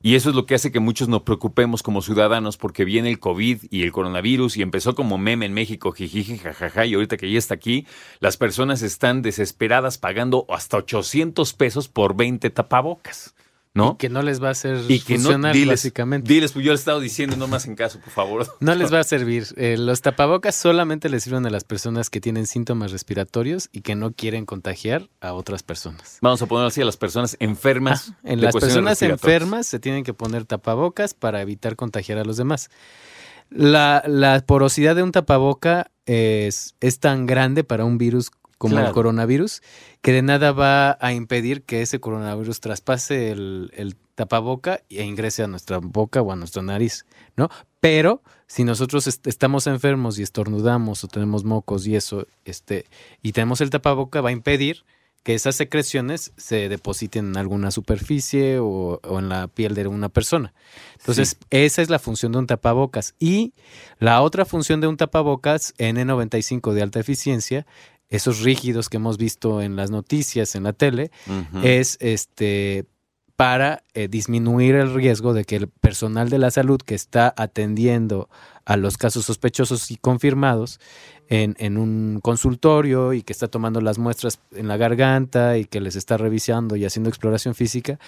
Y 0.00 0.14
eso 0.14 0.30
es 0.30 0.34
lo 0.34 0.46
que 0.46 0.54
hace 0.54 0.72
que 0.72 0.80
muchos 0.80 1.08
nos 1.08 1.20
preocupemos 1.20 1.82
como 1.82 2.00
ciudadanos 2.00 2.56
porque 2.56 2.86
viene 2.86 3.10
el 3.10 3.18
COVID 3.18 3.64
y 3.70 3.82
el 3.82 3.92
coronavirus 3.92 4.56
y 4.56 4.62
empezó 4.62 4.94
como 4.94 5.18
meme 5.18 5.44
en 5.44 5.52
México, 5.52 5.92
jijiji, 5.92 6.38
jajaja, 6.38 6.86
y 6.86 6.94
ahorita 6.94 7.18
que 7.18 7.30
ya 7.30 7.38
está 7.38 7.52
aquí, 7.52 7.86
las 8.18 8.38
personas 8.38 8.80
están 8.80 9.20
desesperadas 9.20 9.98
pagando 9.98 10.46
hasta 10.48 10.78
800 10.78 11.52
pesos 11.52 11.88
por 11.88 12.16
20 12.16 12.48
tapabocas, 12.48 13.34
¿no? 13.76 13.92
Y 13.92 13.96
que 13.98 14.08
no 14.08 14.22
les 14.22 14.42
va 14.42 14.48
a 14.48 14.50
hacer 14.52 14.78
Y 14.88 15.00
que 15.00 15.14
no, 15.18 15.24
funcionar, 15.24 15.54
diles, 15.54 15.68
básicamente. 15.80 16.32
diles, 16.32 16.52
pues 16.52 16.64
yo 16.64 16.72
le 16.72 16.76
he 16.76 16.78
estado 16.78 16.98
diciendo, 16.98 17.36
no 17.36 17.46
más 17.46 17.66
en 17.66 17.76
caso, 17.76 18.00
por 18.00 18.12
favor. 18.12 18.46
No 18.60 18.74
les 18.74 18.92
va 18.92 19.00
a 19.00 19.04
servir. 19.04 19.46
Eh, 19.56 19.76
los 19.78 20.00
tapabocas 20.00 20.54
solamente 20.54 21.08
les 21.08 21.22
sirven 21.24 21.46
a 21.46 21.50
las 21.50 21.64
personas 21.64 22.10
que 22.10 22.20
tienen 22.20 22.46
síntomas 22.46 22.90
respiratorios 22.90 23.68
y 23.70 23.82
que 23.82 23.94
no 23.94 24.12
quieren 24.12 24.46
contagiar 24.46 25.08
a 25.20 25.34
otras 25.34 25.62
personas. 25.62 26.18
Vamos 26.22 26.40
a 26.42 26.46
ponerlo 26.46 26.68
así 26.68 26.80
a 26.80 26.84
las 26.84 26.96
personas 26.96 27.36
enfermas. 27.38 28.10
Ah, 28.10 28.16
en 28.24 28.40
de 28.40 28.46
las 28.46 28.54
personas 28.56 29.02
enfermas 29.02 29.66
se 29.66 29.78
tienen 29.78 30.02
que 30.04 30.14
poner 30.14 30.44
tapabocas 30.46 31.14
para 31.14 31.42
evitar 31.42 31.76
contagiar 31.76 32.18
a 32.18 32.24
los 32.24 32.36
demás. 32.36 32.70
La, 33.50 34.02
la 34.06 34.42
porosidad 34.44 34.96
de 34.96 35.02
un 35.02 35.12
tapaboca 35.12 35.90
es, 36.06 36.74
es 36.80 36.98
tan 36.98 37.26
grande 37.26 37.62
para 37.62 37.84
un 37.84 37.98
virus 37.98 38.30
como 38.58 38.72
Claro. 38.74 38.88
el 38.88 38.94
coronavirus 38.94 39.60
que 40.00 40.12
de 40.12 40.22
nada 40.22 40.52
va 40.52 40.96
a 41.00 41.12
impedir 41.12 41.62
que 41.62 41.82
ese 41.82 42.00
coronavirus 42.00 42.60
traspase 42.60 43.30
el, 43.30 43.70
el 43.74 43.96
tapaboca 44.14 44.80
e 44.88 45.04
ingrese 45.04 45.42
a 45.42 45.46
nuestra 45.46 45.78
boca 45.78 46.22
o 46.22 46.32
a 46.32 46.36
nuestra 46.36 46.62
nariz, 46.62 47.04
¿no? 47.36 47.48
Pero 47.80 48.22
si 48.46 48.64
nosotros 48.64 49.06
est- 49.06 49.26
estamos 49.26 49.66
enfermos 49.66 50.18
y 50.18 50.22
estornudamos 50.22 51.04
o 51.04 51.08
tenemos 51.08 51.44
mocos 51.44 51.86
y 51.86 51.96
eso, 51.96 52.26
este, 52.44 52.86
y 53.22 53.32
tenemos 53.32 53.60
el 53.60 53.68
tapaboca, 53.70 54.20
va 54.22 54.30
a 54.30 54.32
impedir 54.32 54.84
que 55.22 55.34
esas 55.34 55.56
secreciones 55.56 56.32
se 56.36 56.68
depositen 56.68 57.26
en 57.30 57.36
alguna 57.36 57.72
superficie 57.72 58.60
o, 58.60 59.00
o 59.02 59.18
en 59.18 59.28
la 59.28 59.48
piel 59.48 59.74
de 59.74 59.86
una 59.88 60.08
persona. 60.08 60.54
Entonces, 61.00 61.36
esa 61.50 61.82
es 61.82 61.90
la 61.90 61.98
función 61.98 62.30
de 62.30 62.38
un 62.38 62.46
tapabocas. 62.46 63.16
Y 63.18 63.52
la 63.98 64.22
otra 64.22 64.44
función 64.44 64.80
de 64.80 64.86
un 64.86 64.96
tapabocas 64.96 65.74
N95 65.78 66.72
de 66.74 66.82
alta 66.82 67.00
eficiencia, 67.00 67.66
esos 68.08 68.40
rígidos 68.40 68.88
que 68.88 68.96
hemos 68.98 69.18
visto 69.18 69.62
en 69.62 69.76
las 69.76 69.90
noticias, 69.90 70.54
en 70.54 70.64
la 70.64 70.72
tele, 70.72 71.10
es 71.62 71.96
este 72.00 72.86
para 73.36 73.84
eh, 73.92 74.08
disminuir 74.08 74.74
el 74.76 74.94
riesgo 74.94 75.34
de 75.34 75.44
que 75.44 75.56
el 75.56 75.68
personal 75.68 76.30
de 76.30 76.38
la 76.38 76.50
salud 76.50 76.80
que 76.80 76.94
está 76.94 77.34
atendiendo 77.36 78.30
a 78.66 78.76
los 78.76 78.98
casos 78.98 79.24
sospechosos 79.24 79.90
y 79.90 79.96
confirmados 79.96 80.80
en, 81.28 81.56
en, 81.58 81.78
un 81.78 82.20
consultorio 82.20 83.14
y 83.14 83.22
que 83.22 83.32
está 83.32 83.48
tomando 83.48 83.80
las 83.80 83.98
muestras 83.98 84.40
en 84.52 84.68
la 84.68 84.76
garganta 84.76 85.56
y 85.56 85.64
que 85.64 85.80
les 85.80 85.96
está 85.96 86.18
revisando 86.18 86.76
y 86.76 86.84
haciendo 86.84 87.08
exploración 87.08 87.54
física, 87.54 87.98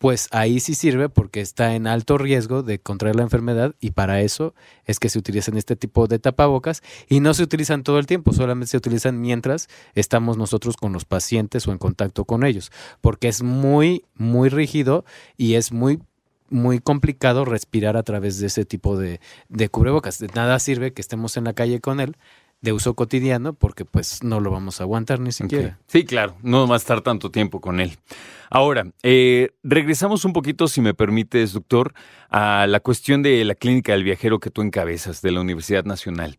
pues 0.00 0.28
ahí 0.30 0.60
sí 0.60 0.74
sirve 0.74 1.10
porque 1.10 1.42
está 1.42 1.74
en 1.74 1.86
alto 1.86 2.16
riesgo 2.16 2.62
de 2.62 2.78
contraer 2.78 3.16
la 3.16 3.22
enfermedad 3.22 3.74
y 3.80 3.90
para 3.90 4.22
eso 4.22 4.54
es 4.86 4.98
que 4.98 5.10
se 5.10 5.18
utilizan 5.18 5.58
este 5.58 5.76
tipo 5.76 6.06
de 6.06 6.18
tapabocas 6.18 6.82
y 7.06 7.20
no 7.20 7.34
se 7.34 7.42
utilizan 7.42 7.82
todo 7.82 7.98
el 7.98 8.06
tiempo, 8.06 8.32
solamente 8.32 8.70
se 8.70 8.78
utilizan 8.78 9.20
mientras 9.20 9.68
estamos 9.94 10.38
nosotros 10.38 10.78
con 10.78 10.94
los 10.94 11.04
pacientes 11.04 11.68
o 11.68 11.72
en 11.72 11.78
contacto 11.78 12.24
con 12.24 12.44
ellos, 12.44 12.72
porque 13.02 13.28
es 13.28 13.42
muy, 13.42 14.06
muy 14.14 14.48
rígido 14.48 15.04
y 15.36 15.54
es 15.54 15.70
muy 15.70 16.00
muy 16.50 16.80
complicado 16.80 17.44
respirar 17.44 17.96
a 17.96 18.02
través 18.02 18.38
de 18.38 18.48
ese 18.48 18.64
tipo 18.64 18.98
de, 18.98 19.20
de 19.48 19.68
cubrebocas. 19.68 20.18
De 20.18 20.28
nada 20.28 20.58
sirve 20.58 20.92
que 20.92 21.00
estemos 21.00 21.36
en 21.36 21.44
la 21.44 21.52
calle 21.52 21.80
con 21.80 22.00
él 22.00 22.16
de 22.60 22.72
uso 22.72 22.94
cotidiano 22.94 23.54
porque 23.54 23.84
pues 23.84 24.22
no 24.22 24.40
lo 24.40 24.50
vamos 24.50 24.80
a 24.80 24.84
aguantar 24.84 25.20
ni 25.20 25.32
siquiera. 25.32 25.78
Sí, 25.86 26.04
claro, 26.04 26.36
no 26.42 26.66
va 26.66 26.74
a 26.74 26.78
estar 26.78 27.00
tanto 27.00 27.30
tiempo 27.30 27.60
con 27.60 27.80
él. 27.80 27.96
Ahora, 28.50 28.90
eh, 29.02 29.50
regresamos 29.62 30.24
un 30.24 30.32
poquito, 30.32 30.66
si 30.66 30.80
me 30.80 30.92
permites, 30.92 31.52
doctor, 31.52 31.94
a 32.28 32.66
la 32.66 32.80
cuestión 32.80 33.22
de 33.22 33.44
la 33.44 33.54
clínica 33.54 33.92
del 33.92 34.02
viajero 34.02 34.40
que 34.40 34.50
tú 34.50 34.62
encabezas 34.62 35.22
de 35.22 35.30
la 35.30 35.40
Universidad 35.40 35.84
Nacional. 35.84 36.36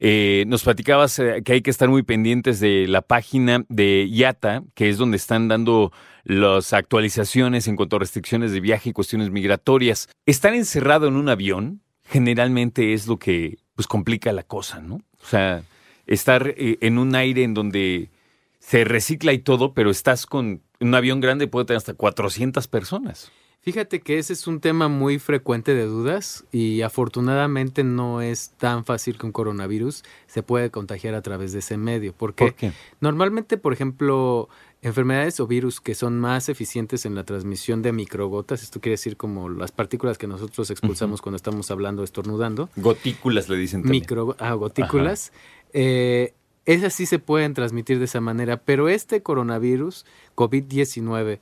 Eh, 0.00 0.44
nos 0.46 0.64
platicabas 0.64 1.18
eh, 1.18 1.42
que 1.44 1.52
hay 1.52 1.60
que 1.60 1.70
estar 1.70 1.90
muy 1.90 2.02
pendientes 2.02 2.58
de 2.58 2.88
la 2.88 3.02
página 3.02 3.66
de 3.68 4.06
IATA, 4.08 4.64
que 4.74 4.88
es 4.88 4.96
donde 4.96 5.18
están 5.18 5.48
dando 5.48 5.92
las 6.24 6.72
actualizaciones 6.72 7.68
en 7.68 7.76
cuanto 7.76 7.96
a 7.96 7.98
restricciones 7.98 8.52
de 8.52 8.60
viaje 8.60 8.90
y 8.90 8.92
cuestiones 8.94 9.30
migratorias. 9.30 10.08
Estar 10.24 10.54
encerrado 10.54 11.08
en 11.08 11.16
un 11.16 11.28
avión 11.28 11.82
generalmente 12.04 12.94
es 12.94 13.06
lo 13.06 13.18
que 13.18 13.58
pues 13.80 13.86
complica 13.86 14.30
la 14.34 14.42
cosa, 14.42 14.80
¿no? 14.80 14.96
O 14.96 15.26
sea, 15.26 15.62
estar 16.06 16.52
eh, 16.58 16.76
en 16.82 16.98
un 16.98 17.14
aire 17.14 17.44
en 17.44 17.54
donde 17.54 18.10
se 18.58 18.84
recicla 18.84 19.32
y 19.32 19.38
todo, 19.38 19.72
pero 19.72 19.88
estás 19.88 20.26
con 20.26 20.60
un 20.80 20.94
avión 20.94 21.20
grande 21.20 21.46
puede 21.46 21.64
tener 21.64 21.78
hasta 21.78 21.94
400 21.94 22.68
personas. 22.68 23.32
Fíjate 23.62 24.00
que 24.00 24.18
ese 24.18 24.34
es 24.34 24.46
un 24.46 24.60
tema 24.60 24.88
muy 24.88 25.18
frecuente 25.18 25.72
de 25.72 25.86
dudas 25.86 26.44
y 26.52 26.82
afortunadamente 26.82 27.82
no 27.82 28.20
es 28.20 28.50
tan 28.58 28.84
fácil 28.84 29.16
que 29.16 29.24
un 29.24 29.32
coronavirus 29.32 30.02
se 30.26 30.42
puede 30.42 30.70
contagiar 30.70 31.14
a 31.14 31.22
través 31.22 31.54
de 31.54 31.60
ese 31.60 31.78
medio. 31.78 32.12
Porque 32.12 32.44
¿Por 32.44 32.54
qué? 32.54 32.72
normalmente, 33.00 33.56
por 33.56 33.72
ejemplo, 33.72 34.50
enfermedades 34.82 35.40
o 35.40 35.46
virus 35.46 35.80
que 35.80 35.94
son 35.94 36.18
más 36.18 36.48
eficientes 36.48 37.04
en 37.04 37.14
la 37.14 37.24
transmisión 37.24 37.82
de 37.82 37.92
microgotas, 37.92 38.62
esto 38.62 38.80
quiere 38.80 38.94
decir 38.94 39.16
como 39.16 39.48
las 39.48 39.72
partículas 39.72 40.16
que 40.16 40.26
nosotros 40.26 40.70
expulsamos 40.70 41.20
cuando 41.20 41.36
estamos 41.36 41.70
hablando, 41.70 42.02
estornudando. 42.02 42.70
Gotículas 42.76 43.48
le 43.48 43.56
dicen 43.56 43.82
también. 43.82 44.02
Micro, 44.02 44.36
ah, 44.38 44.54
gotículas. 44.54 45.32
Eh, 45.72 46.32
esas 46.64 46.94
sí 46.94 47.06
se 47.06 47.18
pueden 47.18 47.54
transmitir 47.54 47.98
de 47.98 48.06
esa 48.06 48.20
manera, 48.20 48.58
pero 48.58 48.88
este 48.88 49.22
coronavirus, 49.22 50.06
COVID-19, 50.34 51.40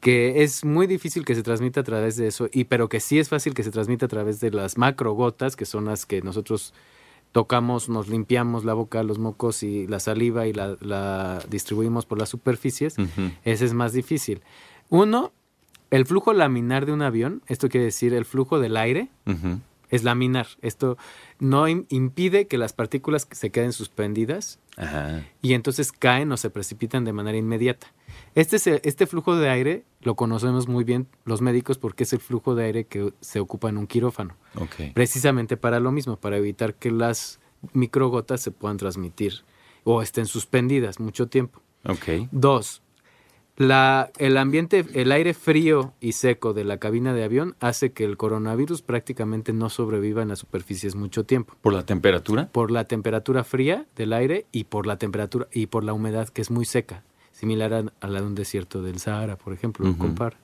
que 0.00 0.42
es 0.42 0.64
muy 0.64 0.86
difícil 0.86 1.24
que 1.24 1.34
se 1.34 1.42
transmita 1.42 1.80
a 1.80 1.84
través 1.84 2.16
de 2.16 2.28
eso, 2.28 2.48
y 2.52 2.64
pero 2.64 2.88
que 2.88 3.00
sí 3.00 3.18
es 3.18 3.28
fácil 3.28 3.54
que 3.54 3.62
se 3.62 3.70
transmita 3.70 4.06
a 4.06 4.08
través 4.08 4.40
de 4.40 4.50
las 4.50 4.78
macrogotas, 4.78 5.56
que 5.56 5.64
son 5.64 5.86
las 5.86 6.06
que 6.06 6.22
nosotros 6.22 6.74
tocamos, 7.36 7.90
nos 7.90 8.08
limpiamos 8.08 8.64
la 8.64 8.72
boca, 8.72 9.02
los 9.02 9.18
mocos 9.18 9.62
y 9.62 9.86
la 9.86 10.00
saliva 10.00 10.46
y 10.46 10.54
la, 10.54 10.78
la 10.80 11.38
distribuimos 11.50 12.06
por 12.06 12.18
las 12.18 12.30
superficies, 12.30 12.96
ese 13.44 13.64
es 13.66 13.74
más 13.74 13.92
difícil. 13.92 14.40
Uno, 14.88 15.32
el 15.90 16.06
flujo 16.06 16.32
laminar 16.32 16.86
de 16.86 16.92
un 16.92 17.02
avión, 17.02 17.42
esto 17.46 17.68
quiere 17.68 17.84
decir 17.84 18.14
el 18.14 18.24
flujo 18.24 18.58
del 18.58 18.78
aire, 18.78 19.10
es 19.90 20.02
laminar. 20.02 20.46
Esto 20.62 20.96
no 21.38 21.68
im- 21.68 21.84
impide 21.90 22.46
que 22.46 22.56
las 22.56 22.72
partículas 22.72 23.28
se 23.30 23.50
queden 23.50 23.74
suspendidas 23.74 24.58
Ajá. 24.78 25.22
y 25.42 25.52
entonces 25.52 25.92
caen 25.92 26.32
o 26.32 26.38
se 26.38 26.48
precipitan 26.48 27.04
de 27.04 27.12
manera 27.12 27.36
inmediata. 27.36 27.86
Este, 28.36 28.56
es 28.56 28.66
el- 28.68 28.80
este 28.84 29.06
flujo 29.06 29.34
de 29.34 29.48
aire 29.48 29.84
lo 30.02 30.14
conocemos 30.14 30.68
muy 30.68 30.84
bien 30.84 31.08
los 31.24 31.40
médicos 31.40 31.78
porque 31.78 32.04
es 32.04 32.12
el 32.12 32.20
flujo 32.20 32.54
de 32.54 32.64
aire 32.66 32.84
que 32.84 33.12
se 33.20 33.40
ocupa 33.40 33.68
en 33.70 33.78
un 33.78 33.86
quirófano, 33.88 34.36
Ok. 34.56 34.92
precisamente 34.94 35.56
para 35.56 35.80
lo 35.80 35.90
mismo, 35.90 36.16
para 36.18 36.36
evitar 36.36 36.74
que 36.74 36.90
las 36.90 37.40
microgotas 37.72 38.40
se 38.42 38.50
puedan 38.50 38.76
transmitir 38.76 39.42
o 39.84 40.02
estén 40.02 40.26
suspendidas 40.26 41.00
mucho 41.00 41.28
tiempo. 41.28 41.60
Dos, 42.30 42.82
la, 43.56 44.10
el 44.18 44.36
ambiente, 44.36 44.84
el 44.92 45.12
aire 45.12 45.32
frío 45.32 45.94
y 46.00 46.12
seco 46.12 46.52
de 46.52 46.64
la 46.64 46.76
cabina 46.76 47.14
de 47.14 47.24
avión 47.24 47.56
hace 47.60 47.92
que 47.92 48.04
el 48.04 48.18
coronavirus 48.18 48.82
prácticamente 48.82 49.54
no 49.54 49.70
sobreviva 49.70 50.20
en 50.20 50.28
las 50.28 50.40
superficies 50.40 50.94
mucho 50.94 51.24
tiempo 51.24 51.54
¿Por 51.62 51.72
la 51.72 51.86
temperatura? 51.86 52.50
por 52.52 52.70
la 52.70 52.84
temperatura 52.84 53.44
fría 53.44 53.86
del 53.96 54.12
aire 54.12 54.44
y 54.52 54.64
por 54.64 54.86
la 54.86 54.98
temperatura 54.98 55.48
y 55.52 55.68
por 55.68 55.84
la 55.84 55.94
humedad 55.94 56.28
que 56.28 56.42
es 56.42 56.50
muy 56.50 56.66
seca, 56.66 57.02
similar 57.36 57.74
a, 57.74 57.84
a 58.00 58.06
la 58.08 58.20
de 58.20 58.26
un 58.26 58.34
desierto 58.34 58.82
del 58.82 58.98
Sahara, 58.98 59.36
por 59.36 59.52
ejemplo, 59.52 59.84
lo 59.84 59.90
Ujú. 59.92 59.98
compara. 60.00 60.38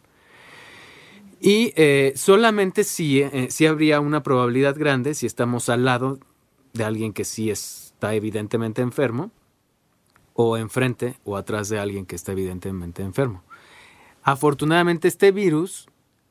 Y 1.41 1.73
eh, 1.77 2.13
solamente 2.17 2.85
si, 2.85 3.21
eh, 3.23 3.49
si 3.51 3.67
habría 3.67 4.01
una 4.01 4.23
probabilidad 4.23 4.77
grande 4.79 5.15
si 5.15 5.27
estamos 5.27 5.69
al 5.69 5.85
lado 5.85 6.19
de 6.75 6.85
alguien 6.85 7.13
que 7.13 7.25
sí 7.25 7.51
está 7.51 8.15
evidentemente 8.15 8.83
enfermo, 8.83 9.31
o 10.35 10.57
enfrente 10.57 11.17
o 11.25 11.37
atrás 11.37 11.69
de 11.69 11.79
alguien 11.79 12.07
que 12.07 12.17
está 12.17 12.33
evidentemente 12.33 13.03
enfermo. 13.03 13.43
Afortunadamente 14.23 15.09
este 15.09 15.31
virus 15.33 15.89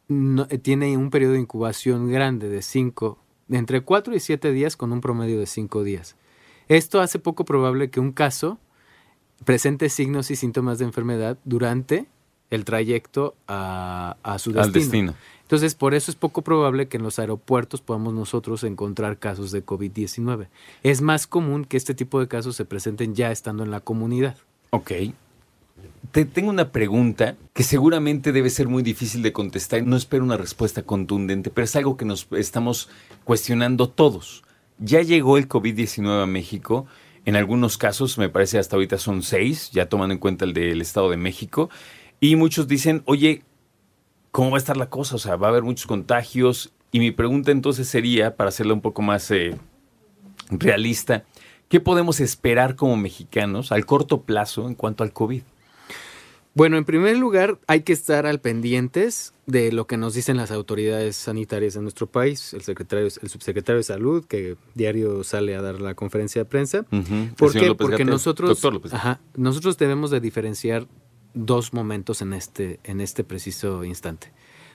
no- 0.08 0.48
eh, 0.50 0.58
tiene 0.58 0.98
un 0.98 1.10
periodo 1.10 1.34
de 1.34 1.40
incubación 1.40 2.10
grande 2.12 2.50
de 2.50 2.62
5, 2.62 3.20
de 3.48 3.58
entre 3.58 3.82
4 3.82 4.16
y 4.16 4.20
7 4.20 4.52
días 4.52 4.76
con 4.78 4.92
un 4.92 5.02
promedio 5.02 5.40
de 5.40 5.46
5 5.46 5.84
días. 5.84 6.16
Esto 6.68 7.00
hace 7.02 7.20
poco 7.20 7.46
probable 7.46 7.90
que 7.90 8.00
un 8.00 8.12
caso 8.12 8.60
presente 9.46 9.90
signos 9.90 10.32
y 10.32 10.36
síntomas 10.36 10.80
de 10.80 10.86
enfermedad 10.86 11.38
durante 11.44 12.06
el 12.50 12.66
trayecto 12.66 13.36
a, 13.48 14.18
a 14.24 14.40
su 14.40 14.52
destino. 14.52 14.66
Al 14.66 14.72
destino. 14.74 15.16
Entonces, 15.52 15.76
por 15.76 15.94
eso 15.94 16.10
es 16.12 16.16
poco 16.16 16.44
probable 16.44 16.88
que 16.88 16.96
en 16.96 17.04
los 17.04 17.20
aeropuertos 17.20 17.82
podamos 17.82 18.14
nosotros 18.14 18.64
encontrar 18.64 19.18
casos 19.18 19.52
de 19.52 19.66
COVID-19. 19.66 20.48
Es 20.82 21.02
más 21.02 21.28
común 21.28 21.66
que 21.66 21.76
este 21.76 21.94
tipo 21.94 22.22
de 22.22 22.30
casos 22.30 22.56
se 22.56 22.64
presenten 22.64 23.16
ya 23.16 23.32
estando 23.34 23.64
en 23.64 23.70
la 23.72 23.82
comunidad. 23.82 24.38
Ok. 24.70 24.92
Te 26.14 26.24
tengo 26.24 26.50
una 26.50 26.72
pregunta 26.72 27.36
que 27.54 27.64
seguramente 27.64 28.32
debe 28.32 28.50
ser 28.50 28.70
muy 28.70 28.82
difícil 28.82 29.22
de 29.24 29.34
contestar. 29.34 29.86
No 29.86 29.98
espero 29.98 30.24
una 30.24 30.38
respuesta 30.38 30.84
contundente, 30.84 31.50
pero 31.50 31.66
es 31.66 31.76
algo 31.76 31.98
que 31.98 32.06
nos 32.06 32.28
estamos 32.32 32.90
cuestionando 33.26 33.90
todos. 33.90 34.44
Ya 34.80 35.02
llegó 35.02 35.38
el 35.38 35.50
COVID-19 35.50 36.24
a 36.24 36.28
México. 36.28 36.86
En 37.26 37.36
algunos 37.36 37.78
casos, 37.78 38.18
me 38.18 38.30
parece 38.30 38.58
hasta 38.58 38.76
ahorita 38.76 38.98
son 38.98 39.22
seis, 39.22 39.70
ya 39.72 39.88
tomando 39.88 40.14
en 40.14 40.20
cuenta 40.20 40.46
el 40.46 40.54
del 40.54 40.82
Estado 40.82 41.10
de 41.10 41.18
México. 41.18 41.70
Y 42.20 42.36
muchos 42.36 42.68
dicen, 42.68 43.04
oye, 43.06 43.44
¿cómo 44.32 44.52
va 44.52 44.58
a 44.58 44.60
estar 44.60 44.78
la 44.78 44.90
cosa? 44.90 45.16
O 45.16 45.20
sea, 45.20 45.36
va 45.36 45.48
a 45.48 45.50
haber 45.52 45.64
muchos 45.64 45.86
contagios. 45.86 46.74
Y 46.92 47.00
mi 47.00 47.12
pregunta 47.12 47.52
entonces 47.52 47.88
sería, 47.88 48.36
para 48.36 48.50
hacerla 48.50 48.74
un 48.74 48.82
poco 48.82 49.02
más 49.02 49.30
eh, 49.32 49.56
realista, 50.50 51.24
¿qué 51.70 51.80
podemos 51.80 52.20
esperar 52.20 52.76
como 52.76 52.98
mexicanos 52.98 53.72
al 53.72 53.86
corto 53.86 54.24
plazo 54.24 54.68
en 54.68 54.76
cuanto 54.76 55.04
al 55.04 55.14
COVID? 55.14 55.44
Bueno, 56.54 56.78
en 56.78 56.84
primer 56.84 57.18
lugar, 57.18 57.60
hay 57.68 57.82
que 57.82 57.94
estar 57.94 58.26
al 58.26 58.42
pendientes 58.42 59.34
de 59.46 59.72
lo 59.72 59.88
que 59.88 59.96
nos 59.96 60.14
dicen 60.14 60.36
las 60.36 60.52
autoridades 60.52 61.16
sanitarias 61.16 61.76
de 61.76 61.82
nuestro 61.82 62.08
país, 62.08 62.54
el 62.54 62.62
secretario, 62.62 63.06
el 63.06 63.30
subsecretario 63.30 63.78
de 63.78 63.84
Salud, 63.84 64.26
que 64.26 64.58
diario 64.76 65.24
sale 65.24 65.56
a 65.56 65.62
dar 65.62 65.80
la 65.80 65.96
conferencia 65.96 66.42
de 66.42 66.46
prensa. 66.46 66.84
¿Por 67.38 67.54
qué? 67.54 67.74
Porque 67.74 68.04
nosotros, 68.04 68.62
ajá, 68.92 69.22
nosotros 69.36 69.78
debemos 69.78 70.12
de 70.12 70.20
diferenciar 70.20 70.88
dos 71.34 71.74
momentos 71.74 72.22
en 72.22 72.34
este, 72.34 72.82
en 72.84 73.00
este 73.00 73.24
preciso 73.24 73.86
instante. 73.86 74.34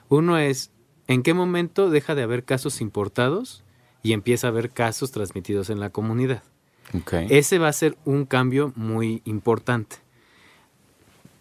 Uno 0.09 0.39
es 0.39 0.71
en 1.09 1.23
qué 1.23 1.35
momento 1.35 1.91
deja 1.91 2.15
de 2.15 2.23
haber 2.23 2.45
casos 2.45 2.81
importados 2.81 3.65
y 4.03 4.15
empieza 4.15 4.47
a 4.47 4.51
haber 4.51 4.71
casos 4.71 5.11
transmitidos 5.11 5.69
en 5.69 5.81
la 5.81 5.91
comunidad. 5.91 6.43
Ok. 6.95 7.13
Ese 7.29 7.59
va 7.59 7.69
a 7.69 7.73
ser 7.73 7.99
un 8.05 8.25
cambio 8.25 8.73
muy 8.77 9.21
importante. 9.25 10.06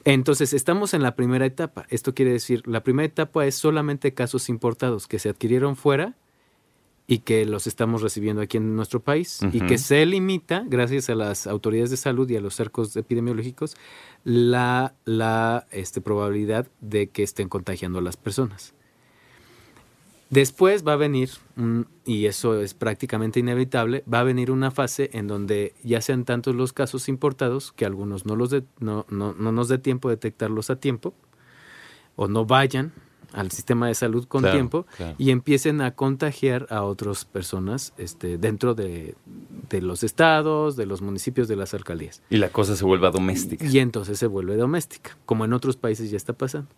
Entonces, 0.06 0.54
estamos 0.54 0.94
en 0.94 1.02
la 1.02 1.16
primera 1.16 1.48
etapa. 1.48 1.88
Esto 1.90 2.14
quiere 2.14 2.32
decir, 2.32 2.62
la 2.68 2.84
primera 2.84 3.08
etapa 3.08 3.46
es 3.48 3.56
solamente 3.56 4.14
casos 4.14 4.50
importados 4.50 5.08
que 5.08 5.18
se 5.18 5.30
adquirieron 5.30 5.76
fuera 5.76 6.16
y 7.08 7.20
que 7.20 7.46
los 7.46 7.66
estamos 7.66 8.04
recibiendo 8.04 8.44
aquí 8.44 8.58
en 8.58 8.76
nuestro 8.76 9.00
país 9.00 9.40
y 9.52 9.62
que 9.62 9.80
se 9.80 10.06
limita, 10.06 10.64
gracias 10.68 11.10
a 11.10 11.16
las 11.16 11.48
autoridades 11.48 11.90
de 11.90 11.98
salud 11.98 12.30
y 12.30 12.36
a 12.36 12.42
los 12.42 12.56
cercos 12.56 12.96
epidemiológicos, 12.96 13.78
la, 14.24 14.94
la 15.06 15.68
este, 15.72 16.02
probabilidad 16.02 16.68
de 16.82 17.10
que 17.10 17.24
estén 17.24 17.50
contagiando 17.50 18.00
a 18.00 18.02
las 18.04 18.16
personas. 18.16 18.76
Después 20.30 20.86
va 20.86 20.94
a 20.94 20.96
venir, 20.98 21.30
y 22.04 22.26
eso 22.26 22.60
es 22.60 22.74
prácticamente 22.74 23.40
inevitable, 23.40 24.04
va 24.12 24.22
a 24.22 24.24
venir 24.24 24.50
una 24.52 24.72
fase 24.72 25.10
en 25.14 25.28
donde 25.28 25.74
ya 25.84 26.02
sean 26.02 26.26
tantos 26.26 26.56
los 26.56 26.74
casos 26.74 27.08
importados 27.10 27.72
que 27.72 27.86
algunos 27.86 28.26
no, 28.26 28.36
los 28.36 28.50
de- 28.50 28.64
no, 28.80 29.06
no- 29.10 29.34
no 29.34 29.52
nos 29.52 29.68
dé 29.68 29.78
tiempo 29.78 30.10
de 30.10 30.16
detectarlos 30.16 30.70
a 30.70 30.78
tiempo. 30.78 31.14
o 32.18 32.30
no 32.30 32.46
vayan 32.46 32.94
al 33.34 33.52
sistema 33.52 33.88
de 33.90 33.94
salud 33.96 34.26
con 34.26 34.40
Claro, 34.42 34.56
tiempo 34.56 34.86
claro. 34.96 35.16
y 35.18 35.32
empiecen 35.32 35.82
a 35.82 35.92
contagiar 35.96 36.66
a 36.70 36.84
otras 36.84 37.26
personas 37.26 37.92
este, 37.98 38.38
dentro 38.38 38.74
de, 38.74 39.16
de 39.70 39.82
los 39.82 40.02
estados, 40.02 40.78
de 40.78 40.86
los 40.86 41.02
municipios, 41.02 41.50
de 41.50 41.58
las 41.58 41.74
alcaldías. 41.74 42.22
Y 42.30 42.38
la 42.38 42.48
cosa 42.50 42.78
se 42.78 42.86
vuelva 42.86 43.12
doméstica. 43.12 43.66
Y 43.66 43.80
entonces 43.80 44.18
se 44.18 44.28
vuelve 44.28 44.56
doméstica, 44.56 45.18
como 45.26 45.44
en 45.44 45.52
otros 45.52 45.76
países 45.76 46.10
ya 46.10 46.16
está 46.16 46.32
pasando. 46.32 46.70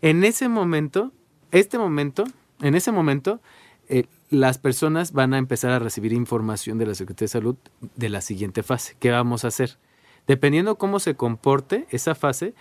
En 0.00 0.22
ese 0.22 0.48
momento, 0.48 1.10
este 1.50 1.76
momento, 1.76 2.22
en 2.60 2.74
ese 2.74 2.92
momento, 2.92 3.40
eh, 3.88 4.04
las 4.30 4.58
personas 4.58 5.12
van 5.12 5.34
a 5.34 5.38
empezar 5.38 5.70
a 5.70 5.78
recibir 5.78 6.12
información 6.12 6.78
de 6.78 6.86
la 6.86 6.94
Secretaría 6.94 7.26
de 7.26 7.28
Salud 7.28 7.56
de 7.80 8.08
la 8.08 8.20
siguiente 8.20 8.62
fase. 8.62 8.96
¿Qué 8.98 9.10
vamos 9.10 9.44
a 9.44 9.48
hacer? 9.48 9.78
Dependiendo 10.26 10.76
cómo 10.76 11.00
se 11.00 11.14
comporte 11.14 11.86
esa 11.90 12.14
fase, 12.14 12.54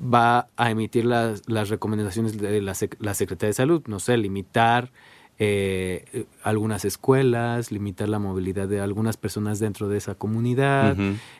va 0.00 0.48
a 0.56 0.70
emitir 0.70 1.04
las, 1.04 1.48
las 1.48 1.68
recomendaciones 1.68 2.38
de 2.38 2.62
la, 2.62 2.74
la 3.00 3.14
Secretaría 3.14 3.48
de 3.48 3.54
Salud. 3.54 3.82
No 3.86 3.98
sé, 3.98 4.16
limitar 4.16 4.92
eh, 5.40 6.04
eh, 6.12 6.24
algunas 6.42 6.84
escuelas, 6.84 7.70
limitar 7.70 8.08
la 8.08 8.18
movilidad 8.18 8.66
de 8.66 8.80
algunas 8.80 9.16
personas 9.16 9.60
dentro 9.60 9.88
de 9.88 9.96
esa 9.98 10.14
comunidad, 10.16 10.96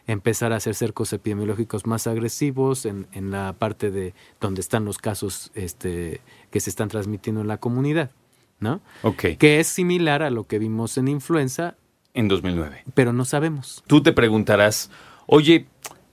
empezar 0.06 0.52
a 0.52 0.56
hacer 0.56 0.74
cercos 0.76 1.12
epidemiológicos 1.12 1.86
más 1.86 2.06
agresivos 2.06 2.86
en, 2.86 3.06
en 3.12 3.30
la 3.30 3.54
parte 3.58 3.90
de 3.90 4.14
donde 4.40 4.60
están 4.60 4.84
los 4.84 4.98
casos 4.98 5.50
este, 5.54 6.20
que 6.50 6.60
se 6.60 6.70
están 6.70 6.88
transmitiendo 6.88 7.40
en 7.40 7.48
la 7.48 7.58
comunidad, 7.58 8.12
¿no? 8.60 8.80
Ok, 9.02 9.36
Que 9.38 9.58
es 9.60 9.66
similar 9.66 10.22
a 10.22 10.30
lo 10.30 10.46
que 10.46 10.58
vimos 10.58 10.96
en 10.96 11.08
influenza, 11.08 11.74
en 12.14 12.28
2009. 12.28 12.84
pero 12.94 13.12
no 13.12 13.24
sabemos. 13.24 13.82
Tú 13.86 14.02
te 14.02 14.12
preguntarás, 14.12 14.90
oye, 15.26 15.66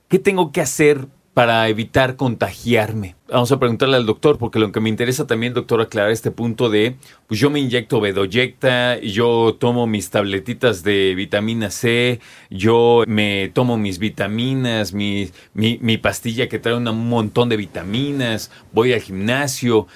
¿qué 0.08 0.18
tengo 0.20 0.52
que 0.52 0.62
hacer 0.62 1.08
para 1.36 1.68
evitar 1.70 2.16
contagiarme? 2.16 3.16
Vamos 3.28 3.52
a 3.52 3.60
preguntarle 3.60 3.98
al 3.98 4.06
doctor, 4.06 4.38
porque 4.38 4.58
lo 4.58 4.72
que 4.72 4.80
me 4.80 4.88
interesa 4.90 5.28
también, 5.28 5.54
doctor, 5.54 5.82
aclarar 5.82 6.10
este 6.12 6.32
punto 6.32 6.70
de, 6.70 6.96
pues 7.28 7.40
yo 7.40 7.50
me 7.50 7.60
inyecto 7.60 8.00
Bedoyecta, 8.00 8.98
yo 9.02 9.56
tomo 9.60 9.86
mis 9.86 10.10
tabletitas 10.10 10.82
de 10.84 11.14
vitamina 11.14 11.70
C, 11.72 12.22
yo 12.50 13.04
me 13.06 13.52
tomo 13.54 13.78
mis 13.78 14.00
vitaminas, 14.00 14.94
mi, 14.94 15.30
mi, 15.54 15.78
mi 15.82 15.98
pastilla 15.98 16.48
que 16.48 16.58
trae 16.58 16.76
un 16.76 16.86
montón 17.10 17.50
de 17.50 17.58
vitaminas, 17.58 18.50
voy 18.72 18.94
al 18.94 19.02
gimnasio. 19.02 19.88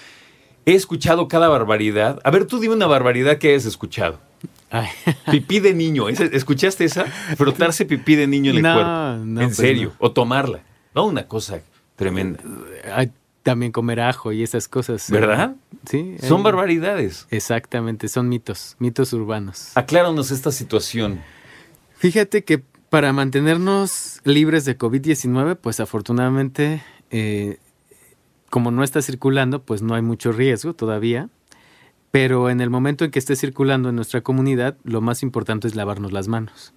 He 0.66 0.74
escuchado 0.74 1.28
cada 1.30 1.48
barbaridad. 1.48 2.20
A 2.26 2.32
ver, 2.32 2.46
tú 2.46 2.60
dime 2.60 2.76
una 2.76 2.86
barbaridad 2.88 3.38
que 3.38 3.50
hayas 3.50 3.66
escuchado. 3.66 4.20
Ay, 4.70 4.88
Pipí 5.32 5.60
de 5.62 5.74
niño. 5.74 6.10
¿Esa- 6.10 6.26
¿Escuchaste 6.26 6.84
esa? 6.86 7.06
Frotarse 7.38 7.86
pipí 7.86 8.16
de 8.16 8.28
niño 8.28 8.52
en 8.52 8.58
el 8.58 8.64
No, 8.64 8.74
cuerpo. 8.74 8.92
no, 9.26 9.42
en 9.42 9.48
pues 9.48 9.56
serio. 9.56 9.90
no. 10.00 10.06
O 10.08 10.12
tomarla. 10.12 10.60
No, 10.96 11.06
una 11.06 11.28
cosa 11.28 11.62
tremenda. 11.96 12.42
ay, 12.94 13.12
también 13.44 13.72
comer 13.72 14.00
ajo 14.00 14.32
y 14.32 14.44
esas 14.44 14.68
cosas. 14.68 15.10
¿eh? 15.10 15.14
¿Verdad? 15.14 15.56
Sí. 15.86 16.18
Son 16.22 16.44
barbaridades. 16.44 17.28
Exactamente, 17.30 18.08
son 18.08 18.30
mitos, 18.30 18.76
mitos 18.80 19.14
urbanos. 19.14 19.72
Acláranos 19.76 20.32
esta 20.32 20.52
situación. 20.52 21.22
Fíjate 21.98 22.44
que 22.44 22.64
para 22.90 23.14
mantenernos 23.14 24.22
libres 24.24 24.66
de 24.66 24.78
COVID-19, 24.78 25.58
pues 25.58 25.80
afortunadamente, 25.80 26.82
eh, 27.12 27.58
como 28.50 28.72
no 28.72 28.84
está 28.84 29.02
circulando, 29.02 29.62
pues 29.62 29.82
no 29.82 29.96
hay 29.96 30.02
mucho 30.02 30.32
riesgo 30.32 30.74
todavía. 30.74 31.30
Pero 32.12 32.50
en 32.50 32.60
el 32.62 32.72
momento 32.72 33.06
en 33.06 33.12
que 33.12 33.20
esté 33.20 33.36
circulando 33.36 33.90
en 33.90 33.96
nuestra 33.96 34.22
comunidad, 34.22 34.78
lo 34.84 35.02
más 35.02 35.22
importante 35.22 35.68
es 35.68 35.76
lavarnos 35.76 36.12
las 36.12 36.28
manos. 36.28 36.74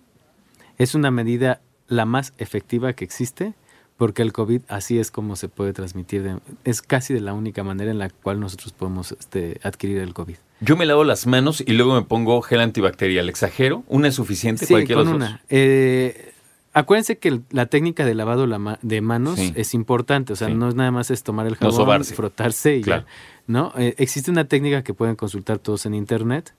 Es 0.76 0.95
una 0.95 1.11
medida 1.11 1.62
la 1.88 2.04
más 2.04 2.35
efectiva 2.38 2.92
que 2.92 3.04
existe, 3.04 3.54
porque 4.02 4.23
el 4.23 4.32
COVID 4.32 4.62
así 4.66 4.99
es 4.99 5.12
como 5.12 5.37
se 5.37 5.49
puede 5.49 5.73
transmitir. 5.73 6.25
de- 6.25 6.38
es 6.64 6.82
casi 6.82 7.14
de 7.14 7.21
la 7.21 7.35
única 7.35 7.62
manera 7.62 7.92
en 7.92 7.99
la 8.00 8.11
cual 8.11 8.40
nosotros 8.40 8.73
podemos 8.73 9.12
este, 9.12 9.61
adquirir 9.62 9.99
el 9.99 10.12
COVID. 10.12 10.35
Yo 10.61 10.76
me 10.76 10.87
lavo 10.87 11.04
las 11.04 11.28
manos 11.28 11.62
y 11.64 11.73
luego 11.75 11.94
me 11.94 12.02
pongo 12.02 12.42
gel 12.42 12.62
antibacterial. 12.62 13.28
¿Exagero? 13.28 13.85
¿Una 13.87 14.09
es 14.09 14.16
suficiente? 14.16 14.66
Sí, 14.66 14.75
con 14.92 15.06
una. 15.06 15.40
Eh, 15.50 16.32
acuérdense 16.73 17.18
que 17.18 17.42
la 17.52 17.66
técnica 17.66 18.04
de 18.04 18.16
lavado 18.16 18.49
de 18.82 19.00
manos 19.02 19.38
Sí. 19.38 19.52
es 19.54 19.73
importante, 19.73 20.32
o 20.32 20.37
sea, 20.37 20.49
Sí. 20.49 20.54
no 20.54 20.68
es 20.68 20.75
nada 20.75 20.90
más 20.90 21.12
es 21.12 21.23
tomar 21.23 21.47
el 21.47 21.52
No 21.52 21.59
jabón, 21.59 21.76
sobarse. 21.76 22.14
frotarse 22.16 22.75
y 22.78 22.80
ya, 22.80 22.85
Claro. 22.85 23.04
¿no? 23.47 23.73
Eh, 23.78 23.94
existe 23.99 24.32
una 24.32 24.47
técnica 24.47 24.82
que 24.82 24.94
pueden 24.94 25.14
consultar 25.14 25.61
todos 25.61 25.87
en 25.87 25.94
internet 25.94 26.54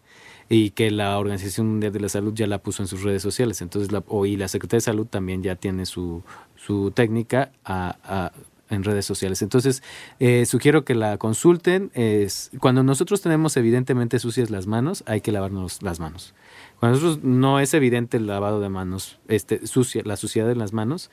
y 0.50 0.72
que 0.72 0.92
la 0.92 1.18
Organización 1.20 1.68
Mundial 1.68 1.94
de 1.94 2.00
la 2.00 2.10
Salud 2.10 2.34
ya 2.34 2.48
la 2.48 2.58
puso 2.60 2.84
en 2.84 2.88
sus 2.88 3.04
redes 3.04 3.22
sociales, 3.22 3.62
entonces 3.62 3.92
la, 3.92 4.04
y 4.26 4.38
la 4.38 4.48
Secretaría 4.48 4.78
de 4.78 4.82
Salud 4.82 5.08
también 5.08 5.42
ya 5.44 5.56
tiene 5.56 5.86
su, 5.86 6.24
su 6.56 6.92
técnica 6.92 7.52
a- 7.66 8.32
en 8.74 8.84
redes 8.84 9.06
sociales. 9.06 9.42
Entonces, 9.42 9.82
eh, 10.20 10.46
sugiero 10.46 10.84
que 10.84 10.96
la 10.96 11.18
consulten. 11.18 11.92
Es, 11.94 12.52
cuando 12.60 12.84
nosotros 12.84 13.22
tenemos 13.22 13.56
evidentemente 13.58 14.20
sucias 14.20 14.50
las 14.50 14.68
manos, 14.68 15.04
hay 15.08 15.22
que 15.22 15.32
lavarnos 15.32 15.82
las 15.82 16.00
manos. 16.00 16.34
Cuando 16.80 17.00
nosotros 17.00 17.24
no 17.24 17.60
es 17.62 17.74
evidente 17.74 18.18
el 18.18 18.28
lavado 18.28 18.60
de 18.60 18.68
manos, 18.70 19.20
este, 19.30 19.66
sucia, 19.68 20.02
la 20.06 20.18
suciedad 20.18 20.52
en 20.52 20.60
las 20.60 20.74
manos, 20.74 21.10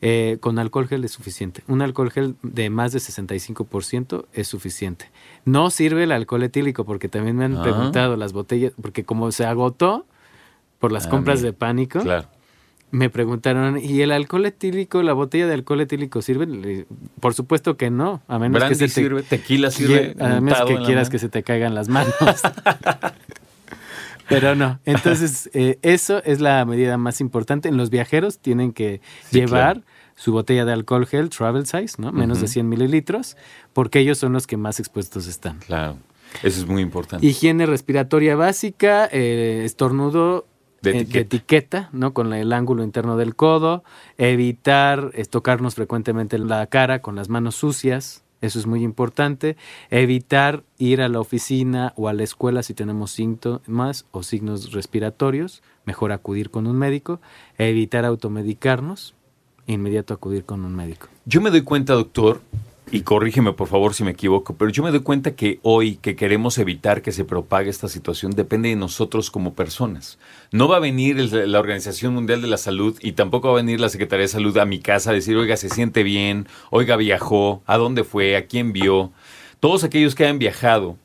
eh, 0.00 0.38
con 0.40 0.58
alcohol 0.58 0.88
gel 0.88 1.04
es 1.04 1.12
suficiente. 1.12 1.62
Un 1.68 1.82
alcohol 1.82 2.10
gel 2.10 2.36
de 2.42 2.70
más 2.70 2.92
de 2.92 3.00
65% 3.00 4.26
es 4.32 4.48
suficiente. 4.48 5.10
No 5.44 5.68
sirve 5.70 6.04
el 6.04 6.12
alcohol 6.12 6.42
etílico 6.42 6.84
porque 6.84 7.08
también 7.08 7.36
me 7.36 7.44
han 7.44 7.56
Ah. 7.58 7.62
preguntado 7.62 8.16
las 8.16 8.32
botellas, 8.32 8.72
porque 8.80 9.04
como 9.04 9.30
se 9.32 9.44
agotó 9.44 10.06
por 10.78 10.90
las 10.92 11.06
Ah, 11.06 11.10
compras 11.10 11.40
mira. 11.40 11.50
de 11.50 11.52
pánico, 11.58 12.00
Claro. 12.00 12.28
Me 12.92 13.10
preguntaron, 13.10 13.78
¿y 13.78 14.00
el 14.02 14.12
alcohol 14.12 14.46
etílico, 14.46 15.02
la 15.02 15.12
botella 15.12 15.46
de 15.46 15.54
alcohol 15.54 15.80
etílico 15.80 16.22
sirve? 16.22 16.86
Por 17.20 17.34
supuesto 17.34 17.76
que 17.76 17.90
no, 17.90 18.22
a 18.28 18.38
menos 18.38 18.60
Brandy 18.60 18.78
que 18.78 18.88
se 18.88 18.94
te, 18.94 19.00
sirve, 19.02 19.22
tequila 19.22 19.70
sirve. 19.70 20.16
a 20.18 20.40
menos 20.40 20.62
que 20.62 20.76
quieras 20.84 21.10
que 21.10 21.18
se 21.18 21.28
te 21.28 21.42
caigan 21.42 21.74
las 21.74 21.88
manos. 21.88 22.14
Pero 24.28 24.54
no, 24.54 24.78
entonces 24.84 25.50
eh, 25.54 25.78
eso 25.82 26.22
es 26.24 26.40
la 26.40 26.64
medida 26.64 26.96
más 26.96 27.20
importante. 27.20 27.68
En 27.68 27.76
los 27.76 27.90
viajeros 27.90 28.38
tienen 28.38 28.72
que 28.72 29.00
Sí, 29.28 29.40
llevar 29.40 29.80
claro. 29.80 29.82
su 30.14 30.32
botella 30.32 30.64
de 30.64 30.72
alcohol 30.72 31.04
gel, 31.06 31.30
travel 31.30 31.66
size, 31.66 31.96
¿no? 31.98 32.12
Menos 32.12 32.38
de 32.38 32.44
Ujú. 32.44 32.52
100 32.52 32.68
mililitros, 32.68 33.36
porque 33.72 33.98
ellos 33.98 34.18
son 34.18 34.32
los 34.32 34.46
que 34.46 34.56
más 34.56 34.78
expuestos 34.78 35.26
están. 35.26 35.58
Claro. 35.58 35.96
Eso 36.44 36.60
es 36.60 36.66
muy 36.68 36.80
importante. 36.80 37.26
Higiene 37.26 37.66
respiratoria 37.66 38.36
básica, 38.36 39.08
eh, 39.10 39.62
estornudo 39.64 40.46
De 40.82 40.98
eh, 40.98 41.04
de 41.04 41.20
etiqueta. 41.20 41.90
¿no? 41.92 42.14
Con 42.14 42.32
el 42.32 42.52
ángulo 42.52 42.82
interno 42.82 43.16
del 43.16 43.36
codo, 43.36 43.84
evitar 44.18 45.12
tocarnos 45.30 45.74
frecuentemente 45.74 46.38
la 46.38 46.66
cara 46.66 47.02
con 47.02 47.16
las 47.16 47.28
manos 47.28 47.54
sucias, 47.56 48.22
eso 48.40 48.58
es 48.58 48.66
muy 48.66 48.82
importante, 48.82 49.56
evitar 49.90 50.62
ir 50.78 51.02
a 51.02 51.08
la 51.08 51.20
oficina 51.20 51.92
o 51.96 52.08
a 52.08 52.14
la 52.14 52.22
escuela 52.22 52.62
si 52.62 52.72
tenemos 52.72 53.10
síntomas 53.10 54.06
o 54.12 54.22
signos 54.22 54.72
respiratorios, 54.72 55.62
mejor 55.84 56.12
acudir 56.12 56.50
con 56.50 56.66
un 56.66 56.76
médico, 56.76 57.20
evitar 57.58 58.04
automedicarnos, 58.06 59.14
inmediato 59.66 60.14
acudir 60.14 60.44
con 60.44 60.64
un 60.64 60.74
médico. 60.74 61.08
Yo 61.26 61.40
me 61.42 61.50
doy 61.50 61.62
cuenta, 61.62 61.92
doctor, 61.92 62.40
y 62.92 63.02
corrígeme 63.02 63.52
por 63.52 63.68
favor 63.68 63.94
si 63.94 64.02
me 64.04 64.10
equivoco, 64.10 64.56
pero 64.56 64.70
yo 64.70 64.82
me 64.82 64.90
doy 64.90 65.00
cuenta 65.00 65.36
que 65.36 65.60
hoy 65.62 65.96
que 65.96 66.16
queremos 66.16 66.58
evitar 66.58 67.02
que 67.02 67.12
se 67.12 67.24
propague 67.24 67.70
esta 67.70 67.88
situación 67.88 68.32
depende 68.32 68.68
de 68.68 68.76
nosotros 68.76 69.30
como 69.30 69.54
personas. 69.54 70.18
No 70.50 70.68
va 70.68 70.76
a 70.76 70.80
venir 70.80 71.16
la 71.32 71.60
Organización 71.60 72.14
Mundial 72.14 72.42
de 72.42 72.48
la 72.48 72.56
Salud 72.56 72.98
y 73.00 73.12
tampoco 73.12 73.48
va 73.48 73.54
a 73.54 73.62
venir 73.62 73.80
la 73.80 73.88
Secretaría 73.88 74.22
de 74.22 74.28
Salud 74.28 74.56
a 74.58 74.64
mi 74.64 74.80
casa 74.80 75.10
a 75.10 75.14
decir, 75.14 75.36
oiga, 75.36 75.56
se 75.56 75.68
siente 75.68 76.02
bien, 76.02 76.48
oiga, 76.70 76.96
viajó, 76.96 77.62
a 77.66 77.76
dónde 77.76 78.02
fue, 78.04 78.36
a 78.36 78.46
quién 78.46 78.72
vio. 78.72 79.12
Todos 79.60 79.84
aquellos 79.84 80.14
que 80.14 80.24
hayan 80.24 80.38
viajado, 80.38 80.96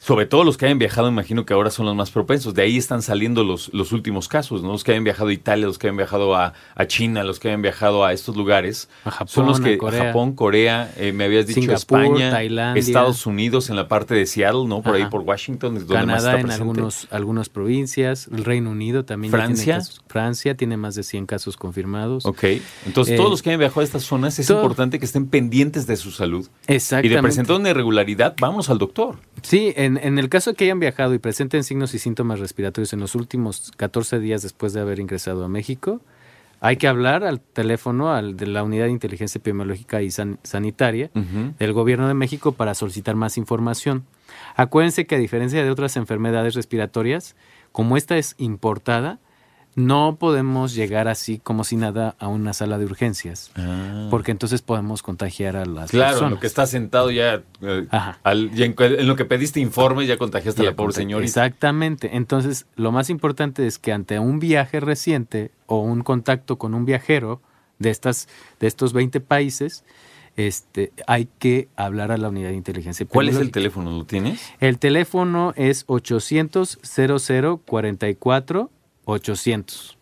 sobre 0.00 0.26
todo 0.26 0.44
los 0.44 0.56
que 0.56 0.66
hayan 0.66 0.78
viajado, 0.78 1.08
imagino 1.08 1.44
que 1.44 1.54
ahora 1.54 1.70
son 1.70 1.86
los 1.86 1.96
más 1.96 2.10
propensos. 2.12 2.54
De 2.54 2.62
ahí 2.62 2.76
están 2.76 3.02
saliendo 3.02 3.42
los, 3.42 3.68
los 3.74 3.90
últimos 3.92 4.28
casos, 4.28 4.62
¿no? 4.62 4.70
Los 4.72 4.84
que 4.84 4.92
hayan 4.92 5.02
viajado 5.02 5.28
a 5.30 5.32
Italia, 5.32 5.66
los 5.66 5.76
que 5.78 5.88
hayan 5.88 5.96
viajado 5.96 6.36
a, 6.36 6.54
a 6.76 6.86
China, 6.86 7.24
los 7.24 7.40
que 7.40 7.48
hayan 7.48 7.62
viajado 7.62 8.04
a 8.04 8.12
estos 8.12 8.36
lugares. 8.36 8.88
A 9.04 9.10
Japón, 9.10 9.28
son 9.28 9.46
los 9.46 9.60
a 9.60 9.64
que 9.64 9.76
Corea. 9.76 10.04
Japón, 10.06 10.34
Corea, 10.34 10.92
eh, 10.96 11.12
me 11.12 11.24
habías 11.24 11.46
dicho 11.48 11.60
Singapur, 11.60 12.00
España, 12.02 12.30
Tailandia. 12.30 12.80
Estados 12.80 13.26
Unidos 13.26 13.70
en 13.70 13.76
la 13.76 13.88
parte 13.88 14.14
de 14.14 14.24
Seattle, 14.26 14.66
¿no? 14.66 14.82
Por 14.82 14.94
ahí 14.94 15.06
por 15.06 15.22
Washington, 15.22 15.76
es 15.76 15.86
donde 15.88 16.06
más 16.06 16.22
Canadá 16.22 16.40
en 16.40 16.50
algunos, 16.52 17.08
algunas 17.10 17.48
provincias, 17.48 18.28
el 18.32 18.44
Reino 18.44 18.70
Unido 18.70 19.04
también. 19.04 19.32
ya 19.32 19.38
tiene 19.38 19.54
¿Francia? 19.56 19.74
casos. 19.78 20.00
Francia 20.06 20.56
tiene 20.56 20.76
más 20.76 20.94
de 20.94 21.02
100 21.02 21.26
casos 21.26 21.56
confirmados. 21.56 22.24
Ok, 22.24 22.44
entonces 22.86 23.14
Eh, 23.14 23.16
todos 23.16 23.30
los 23.30 23.42
que 23.42 23.50
hayan 23.50 23.60
viajado 23.60 23.80
a 23.80 23.84
estas 23.84 24.04
zonas 24.04 24.38
es 24.38 24.46
todo- 24.46 24.58
importante 24.58 24.98
que 24.98 25.04
estén 25.06 25.26
pendientes 25.26 25.86
de 25.88 25.96
su 25.96 26.12
salud. 26.12 26.46
Y 26.68 26.74
Exactamente. 26.74 27.16
de 27.16 27.22
presentar 27.22 27.56
una 27.56 27.70
irregularidad, 27.70 28.36
vamos 28.40 28.70
al 28.70 28.78
doctor. 28.78 29.16
Sí, 29.42 29.72
en, 29.76 29.87
en 29.96 30.18
el 30.18 30.28
caso 30.28 30.54
que 30.54 30.64
hayan 30.64 30.80
viajado 30.80 31.14
y 31.14 31.18
presenten 31.18 31.64
signos 31.64 31.94
y 31.94 31.98
síntomas 31.98 32.38
respiratorios 32.40 32.92
en 32.92 33.00
los 33.00 33.14
últimos 33.14 33.72
14 33.76 34.18
días 34.18 34.42
después 34.42 34.72
de 34.72 34.80
haber 34.80 34.98
ingresado 35.00 35.44
a 35.44 35.48
México, 35.48 36.00
hay 36.60 36.76
que 36.76 36.88
hablar 36.88 37.22
al 37.24 37.40
teléfono 37.40 38.12
al 38.12 38.36
de 38.36 38.48
la 38.48 38.64
Unidad 38.64 38.86
de 38.86 38.90
Inteligencia 38.90 39.38
Epidemiológica 39.38 40.02
y 40.02 40.10
San- 40.10 40.38
Sanitaria 40.42 41.10
del 41.58 41.72
Gobierno 41.72 42.08
de 42.08 42.14
México 42.14 42.52
para 42.52 42.74
solicitar 42.74 43.14
más 43.14 43.38
información. 43.38 44.04
Acuérdense 44.56 45.06
que 45.06 45.14
a 45.14 45.18
diferencia 45.18 45.62
de 45.62 45.70
otras 45.70 45.96
enfermedades 45.96 46.54
respiratorias, 46.54 47.36
como 47.72 47.96
esta 47.96 48.18
es 48.18 48.34
importada, 48.38 49.20
no 49.78 50.16
podemos 50.18 50.74
llegar 50.74 51.06
así 51.06 51.38
como 51.38 51.62
si 51.62 51.76
nada 51.76 52.16
a 52.18 52.26
una 52.26 52.52
sala 52.52 52.78
de 52.78 52.84
urgencias, 52.84 53.52
Ah. 53.54 54.08
porque 54.10 54.32
entonces 54.32 54.60
podemos 54.60 55.02
contagiar 55.02 55.56
a 55.56 55.64
las 55.66 55.90
Claro, 55.90 56.06
en 56.06 56.12
personas. 56.14 56.30
lo 56.32 56.40
que 56.40 56.46
está 56.48 56.66
sentado 56.66 57.10
ya, 57.12 57.42
eh, 57.62 57.86
al- 58.24 58.50
ya 58.52 58.64
en, 58.64 58.74
en 58.78 59.06
lo 59.06 59.14
que 59.14 59.24
pediste 59.24 59.60
informe 59.60 60.04
ya 60.06 60.16
contagiaste 60.18 60.62
a 60.62 60.64
Ya 60.64 60.70
la 60.70 60.76
pobre 60.76 60.94
señorita. 60.94 61.26
Exactamente. 61.28 62.16
Entonces, 62.16 62.66
lo 62.74 62.90
más 62.90 63.08
importante 63.08 63.66
es 63.68 63.78
que 63.78 63.92
ante 63.92 64.18
un 64.18 64.40
viaje 64.40 64.80
reciente 64.80 65.52
o 65.66 65.80
un 65.80 66.02
contacto 66.02 66.58
con 66.58 66.74
un 66.74 66.84
viajero 66.84 67.40
de 67.78 67.90
estas 67.90 68.26
de 68.58 68.66
estos 68.66 68.92
20 68.92 69.20
países, 69.20 69.84
este 70.36 70.92
hay 71.06 71.28
que 71.38 71.68
hablar 71.76 72.10
a 72.12 72.16
la 72.16 72.28
unidad 72.28 72.48
de 72.50 72.54
inteligencia 72.56 73.06
¿Cuál 73.06 73.28
es 73.28 73.36
el 73.36 73.50
teléfono? 73.52 73.90
¿Lo 73.96 74.04
tienes? 74.06 74.40
El 74.60 74.78
teléfono 74.78 75.52
es 75.56 75.84
800 75.86 76.78
00 76.82 77.58
44 77.64 78.70
800. 79.08 79.96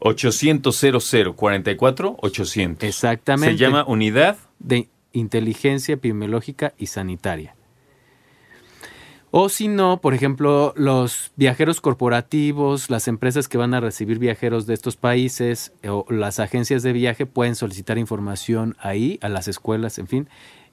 800 0.00 0.76
00 0.76 1.36
44 1.36 2.16
800. 2.20 2.88
Exactamente. 2.88 3.56
Se 3.56 3.58
llama 3.58 3.84
Unidad. 3.86 4.36
de 4.58 4.88
inteligencia 5.12 5.94
epidemiológica 5.94 6.74
y 6.76 6.88
sanitaria. 6.88 7.54
O 9.30 9.48
si 9.48 9.68
no, 9.68 10.00
por 10.00 10.14
ejemplo, 10.14 10.72
los 10.76 11.32
viajeros 11.36 11.80
corporativos, 11.80 12.90
las 12.90 13.06
empresas 13.06 13.48
que 13.48 13.58
van 13.58 13.74
a 13.74 13.80
recibir 13.80 14.18
viajeros 14.18 14.66
de 14.66 14.74
estos 14.74 14.96
países 14.96 15.72
o 15.88 16.04
las 16.08 16.40
agencias 16.40 16.82
de 16.82 16.92
viaje 16.92 17.26
pueden 17.26 17.54
solicitar 17.54 17.96
información 17.98 18.76
ahí, 18.80 19.18
a 19.22 19.28
las 19.28 19.46
escuelas, 19.46 19.98
en 19.98 20.08
fin, 20.08 20.28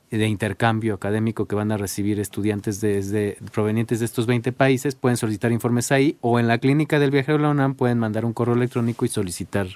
de 0.10 0.28
intercambio 0.28 0.94
académico 0.94 1.48
que 1.48 1.56
van 1.56 1.72
a 1.72 1.78
recibir 1.78 2.20
estudiantes 2.20 2.82
desde, 2.82 3.38
provenientes 3.52 4.00
de 4.00 4.06
estos 4.06 4.28
20 4.28 4.52
países, 4.52 4.96
pueden 4.96 5.18
solicitar 5.18 5.52
informes 5.52 5.92
ahí 5.92 6.18
o 6.22 6.40
en 6.40 6.48
la 6.48 6.60
clínica 6.60 7.00
del 7.00 7.12
viajero 7.12 7.38
de 7.38 7.44
la 7.44 7.50
UNAM 7.50 7.76
pueden 7.76 7.98
mandar 8.00 8.26
un 8.26 8.34
correo 8.34 8.56
electrónico 8.56 9.06
y 9.06 9.08
solicitar 9.08 9.68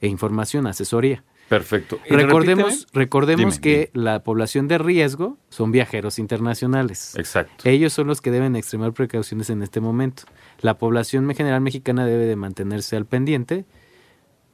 eh, 0.00 0.08
información, 0.08 0.66
asesoría. 0.66 1.22
Perfecto. 1.48 2.00
Y 2.08 2.14
Recordemos, 2.14 2.72
repíteme. 2.72 3.04
recordemos 3.04 3.54
Dime, 3.54 3.60
que 3.60 3.90
la 3.92 4.24
población 4.24 4.66
de 4.66 4.78
riesgo 4.78 5.38
son 5.50 5.72
viajeros 5.72 6.18
internacionales. 6.18 7.14
Exacto. 7.16 7.68
Ellos 7.68 7.92
son 7.92 8.06
los 8.06 8.20
que 8.20 8.30
deben 8.30 8.56
extremar 8.56 8.92
precauciones 8.92 9.50
en 9.50 9.62
este 9.62 9.80
momento. 9.80 10.24
La 10.60 10.78
población 10.78 11.32
general 11.34 11.60
mexicana 11.60 12.06
debe 12.06 12.24
de 12.24 12.36
mantenerse 12.36 12.96
al 12.96 13.04
pendiente, 13.04 13.66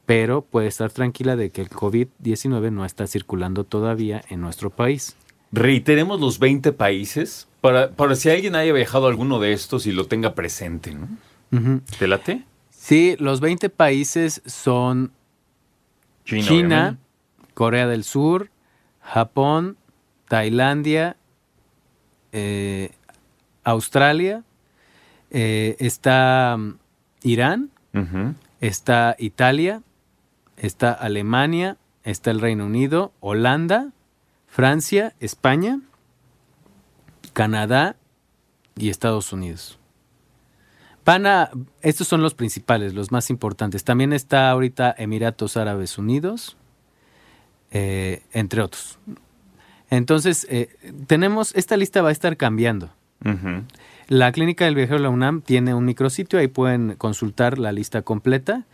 pero 0.05 0.41
puede 0.41 0.67
estar 0.67 0.91
tranquila 0.91 1.35
de 1.35 1.51
que 1.51 1.61
el 1.61 1.69
COVID-19 1.69 2.71
no 2.71 2.85
está 2.85 3.07
circulando 3.07 3.63
todavía 3.63 4.21
en 4.29 4.41
nuestro 4.41 4.69
país. 4.69 5.15
Reiteremos 5.51 6.19
los 6.19 6.39
20 6.39 6.71
países 6.73 7.47
para, 7.61 7.91
para 7.91 8.15
si 8.15 8.29
alguien 8.29 8.55
haya 8.55 8.73
viajado 8.73 9.07
a 9.07 9.09
alguno 9.09 9.39
de 9.39 9.53
estos 9.53 9.85
y 9.85 9.91
lo 9.91 10.07
tenga 10.07 10.33
presente, 10.33 10.95
¿no? 10.95 11.07
¿Te 11.99 12.07
late? 12.07 12.43
Sí, 12.69 13.15
los 13.19 13.41
20 13.41 13.69
países 13.69 14.41
son 14.45 15.11
China. 16.25 16.97
Corea 17.53 17.87
del 17.87 18.03
Sur, 18.03 18.49
Japón, 19.01 19.77
Tailandia, 20.27 21.17
eh, 22.31 22.91
Australia, 23.63 24.43
eh, 25.29 25.75
está 25.79 26.55
mm, 26.57 26.73
Irán, 27.23 27.69
está 28.61 29.15
Italia, 29.19 29.81
está 30.61 30.93
Alemania, 30.93 31.77
está 32.03 32.31
el 32.31 32.39
Reino 32.39 32.67
Unido, 32.67 33.11
Holanda, 33.19 33.89
Francia, 34.47 35.13
España, 35.19 35.81
Canadá 37.33 37.95
y 38.75 38.89
Estados 38.89 39.33
Unidos. 39.33 39.79
Van 41.03 41.25
a, 41.25 41.49
estos 41.81 42.07
son 42.07 42.21
los 42.21 42.35
principales, 42.35 42.93
los 42.93 43.11
más 43.11 43.31
importantes. 43.31 43.83
También 43.83 44.13
está 44.13 44.51
ahorita 44.51 44.93
Emiratos 44.95 45.57
Árabes 45.57 45.97
Unidos, 45.97 46.57
eh, 47.71 48.21
entre 48.31 48.61
otros. 48.61 48.99
Entonces, 49.89 50.45
eh, 50.49 50.69
tenemos, 51.07 51.55
esta 51.55 51.75
lista 51.75 52.03
va 52.03 52.09
a 52.09 52.13
estar 52.13 52.37
cambiando. 52.37 52.91
La 54.07 54.31
Clínica 54.31 54.65
del 54.65 54.73
Viajero 54.73 54.97
de 54.97 55.03
la 55.03 55.09
UNAM 55.09 55.41
tiene 55.41 55.75
un 55.75 55.85
micrositio, 55.85 56.39
ahí 56.39 56.47
pueden 56.47 56.95
consultar 56.95 57.59
la 57.59 57.71
lista 57.71 58.01
completa 58.01 58.65